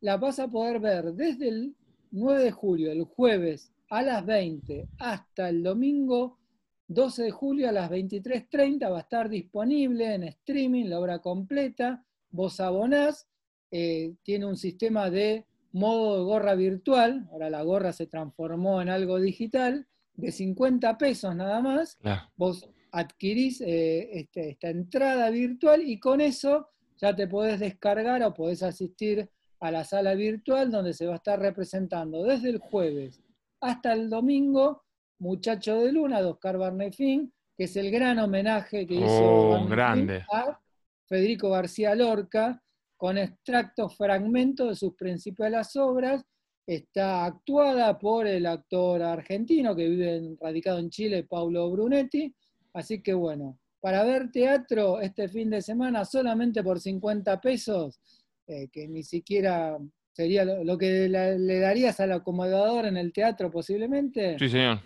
La 0.00 0.16
vas 0.16 0.38
a 0.38 0.46
poder 0.46 0.78
ver 0.78 1.14
desde 1.14 1.48
el 1.48 1.74
9 2.12 2.44
de 2.44 2.50
julio, 2.52 2.92
el 2.92 3.02
jueves, 3.02 3.72
a 3.90 4.02
las 4.02 4.24
20 4.24 4.88
hasta 4.98 5.48
el 5.48 5.64
domingo 5.64 6.38
12 6.86 7.24
de 7.24 7.30
julio 7.32 7.68
a 7.68 7.72
las 7.72 7.90
23.30 7.90 8.88
va 8.88 8.98
a 8.98 9.00
estar 9.00 9.28
disponible 9.28 10.14
en 10.14 10.22
streaming 10.22 10.84
la 10.84 11.00
obra 11.00 11.18
completa. 11.18 12.04
Vos 12.30 12.60
abonás, 12.60 13.26
eh, 13.72 14.14
tiene 14.22 14.46
un 14.46 14.56
sistema 14.56 15.10
de 15.10 15.44
modo 15.72 16.18
de 16.18 16.22
gorra 16.22 16.54
virtual, 16.54 17.28
ahora 17.32 17.50
la 17.50 17.62
gorra 17.62 17.92
se 17.92 18.06
transformó 18.06 18.80
en 18.80 18.90
algo 18.90 19.18
digital, 19.18 19.88
de 20.14 20.30
50 20.30 20.96
pesos 20.98 21.34
nada 21.34 21.60
más. 21.60 21.98
Vos 22.36 22.68
adquirís 22.92 23.60
eh, 23.60 24.08
este, 24.12 24.50
esta 24.50 24.68
entrada 24.70 25.30
virtual 25.30 25.82
y 25.82 25.98
con 25.98 26.20
eso 26.20 26.68
ya 26.96 27.14
te 27.14 27.28
podés 27.28 27.60
descargar 27.60 28.22
o 28.22 28.34
podés 28.34 28.62
asistir 28.62 29.28
a 29.60 29.70
la 29.70 29.84
sala 29.84 30.14
virtual 30.14 30.70
donde 30.70 30.94
se 30.94 31.06
va 31.06 31.14
a 31.14 31.16
estar 31.16 31.38
representando 31.38 32.24
desde 32.24 32.50
el 32.50 32.58
jueves 32.58 33.22
hasta 33.60 33.92
el 33.92 34.08
domingo 34.08 34.84
Muchacho 35.20 35.80
de 35.80 35.92
Luna 35.92 36.20
de 36.20 36.28
Oscar 36.28 36.58
Barnefín, 36.58 37.32
que 37.56 37.64
es 37.64 37.76
el 37.76 37.90
gran 37.90 38.18
homenaje 38.18 38.86
que 38.86 38.94
hizo 38.94 39.24
oh, 39.24 39.66
grande. 39.66 40.24
a 40.32 40.60
Federico 41.06 41.50
García 41.50 41.94
Lorca, 41.94 42.62
con 42.96 43.18
extractos, 43.18 43.96
fragmentos 43.96 44.68
de 44.68 44.76
sus 44.76 44.94
principales 44.94 45.74
obras. 45.76 46.24
Está 46.66 47.24
actuada 47.24 47.98
por 47.98 48.26
el 48.26 48.46
actor 48.46 49.02
argentino 49.02 49.74
que 49.74 49.88
vive 49.88 50.36
radicado 50.40 50.78
en 50.78 50.90
Chile, 50.90 51.24
Paulo 51.24 51.70
Brunetti. 51.70 52.32
Así 52.72 53.02
que 53.02 53.14
bueno, 53.14 53.58
para 53.80 54.04
ver 54.04 54.30
teatro 54.30 55.00
este 55.00 55.28
fin 55.28 55.50
de 55.50 55.62
semana 55.62 56.04
solamente 56.04 56.62
por 56.62 56.80
50 56.80 57.40
pesos, 57.40 58.00
eh, 58.46 58.68
que 58.72 58.88
ni 58.88 59.02
siquiera 59.02 59.78
sería 60.12 60.44
lo, 60.44 60.76
que 60.76 61.08
le 61.08 61.60
darías 61.60 62.00
al 62.00 62.12
acomodador 62.12 62.86
en 62.86 62.96
el 62.96 63.12
teatro 63.12 63.50
posiblemente. 63.50 64.38
Sí, 64.38 64.48
señor. 64.48 64.80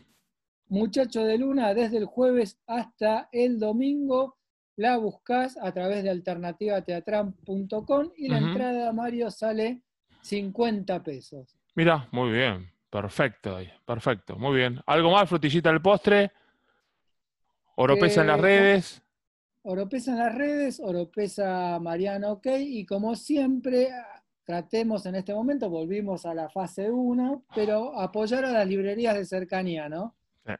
Muchacho 0.69 1.25
de 1.25 1.39
Luna, 1.39 1.75
desde 1.75 1.99
el 1.99 2.07
jueves 2.07 2.59
hasta 2.67 3.29
el 3.33 3.59
domingo, 3.59 4.37
la 4.77 4.97
buscas 4.97 5.59
a 5.61 5.73
través 5.73 6.03
de 6.03 6.11
alternativateatran.com 6.11 8.11
y 8.17 8.29
la 8.29 8.39
entrada, 8.39 8.93
Mario, 8.93 9.31
sale 9.31 9.83
50 10.23 11.03
pesos. 11.03 11.59
Mira, 11.75 12.09
muy 12.11 12.33
bien, 12.33 12.71
perfecto, 12.91 13.59
perfecto, 13.85 14.37
muy 14.37 14.57
bien. 14.57 14.81
¿Algo 14.87 15.11
más, 15.11 15.29
frutillita 15.29 15.71
del 15.71 15.83
postre? 15.83 16.33
Oropesa 17.77 18.21
en 18.23 18.27
las 18.27 18.39
eh, 18.39 18.43
redes. 18.43 19.03
Oropesa 19.63 20.13
en 20.13 20.19
las 20.19 20.35
redes, 20.35 20.81
Oropesa 20.81 21.79
Mariano 21.81 22.33
OK, 22.33 22.47
y 22.59 22.85
como 22.85 23.15
siempre, 23.15 23.91
tratemos 24.45 25.07
en 25.07 25.15
este 25.15 25.35
momento, 25.35 25.71
volvimos 25.71 26.27
a 26.27 26.35
la 26.35 26.49
fase 26.49 26.91
1, 26.91 27.45
pero 27.55 27.99
apoyar 27.99 28.45
a 28.45 28.53
las 28.53 28.67
librerías 28.67 29.15
de 29.15 29.25
cercanía, 29.25 29.89
¿no? 29.89 30.17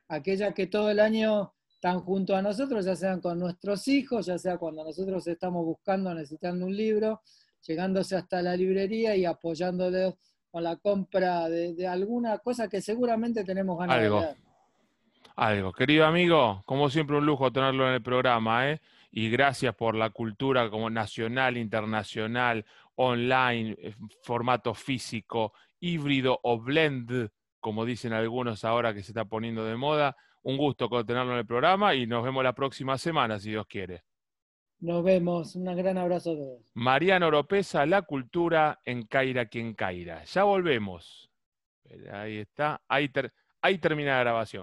Aquellas 0.09 0.55
que 0.55 0.69
todo 0.69 0.91
el 0.91 1.01
año 1.01 1.53
están 1.75 2.01
junto 2.01 2.37
a 2.37 2.43
nosotros, 2.43 2.85
ya 2.85 2.95
sean 2.95 3.21
con 3.21 3.41
nuestros 3.41 3.89
hijos, 3.89 4.27
ya 4.27 4.39
sea 4.39 4.57
cuando 4.57 4.85
nosotros 4.85 5.27
estamos 5.27 5.65
buscando, 5.65 6.15
necesitando 6.15 6.67
un 6.67 6.77
libro, 6.77 7.23
llegándose 7.67 8.15
hasta 8.15 8.41
la 8.41 8.57
librería 8.57 9.17
y 9.17 9.25
apoyándoles 9.25 10.15
con 10.53 10.63
la 10.63 10.77
compra 10.77 11.49
de, 11.49 11.87
alguna 11.89 12.39
cosa 12.39 12.69
que 12.69 12.81
seguramente 12.81 13.43
tenemos 13.43 13.77
ganas 13.79 13.97
Algo. 13.97 14.21
de 14.21 14.27
ver. 14.27 14.52
Algo. 15.37 15.73
Querido 15.73 16.07
amigo, 16.07 16.63
como 16.67 16.91
siempre 16.91 17.17
un 17.17 17.27
lujo 17.27 17.53
tenerlo 17.53 17.89
en 17.89 17.95
el 17.95 18.03
programa, 18.03 18.71
¿eh? 18.71 18.81
Y 19.11 19.29
gracias 19.29 19.75
por 19.75 19.95
la 19.95 20.11
cultura 20.11 20.71
como 20.71 20.89
nacional, 20.89 21.57
internacional, 21.57 22.65
online, 22.95 23.77
eh, 23.79 23.95
formato 24.23 24.75
físico, 24.75 25.53
híbrido 25.81 26.39
o 26.43 26.59
blend 26.59 27.31
como 27.63 27.85
dicen 27.85 28.13
algunos 28.13 28.65
ahora 28.65 28.93
que 28.93 29.03
se 29.03 29.13
está 29.13 29.25
poniendo 29.25 29.65
de 29.65 29.77
moda. 29.77 30.17
Un 30.43 30.57
gusto 30.57 30.89
tenerlo 31.05 31.33
en 31.33 31.39
el 31.39 31.47
programa 31.47 31.95
y 31.95 32.09
nos 32.09 32.25
vemos 32.25 32.43
la 32.43 32.53
próxima 32.53 32.99
semana, 32.99 33.39
si 33.39 33.51
Dios 33.51 33.67
quiere. 33.69 34.03
Nos 34.81 35.05
vemos, 35.05 35.55
un 35.55 35.77
gran 35.77 35.97
abrazo 35.97 36.33
a 36.33 36.35
todos. 36.35 36.73
Mariano 36.75 37.29
Oropesa, 37.29 37.87
La 37.87 38.03
Cultura 38.03 38.81
en 38.85 39.07
Caira 39.07 39.47
quien 39.47 39.75
Caira. 39.75 40.25
Ya 40.25 40.43
volvemos. 40.43 41.31
Ahí 42.13 42.39
está, 42.39 42.83
ahí, 42.89 43.09
ahí 43.61 43.79
termina 43.79 44.17
la 44.17 44.21
grabación. 44.21 44.61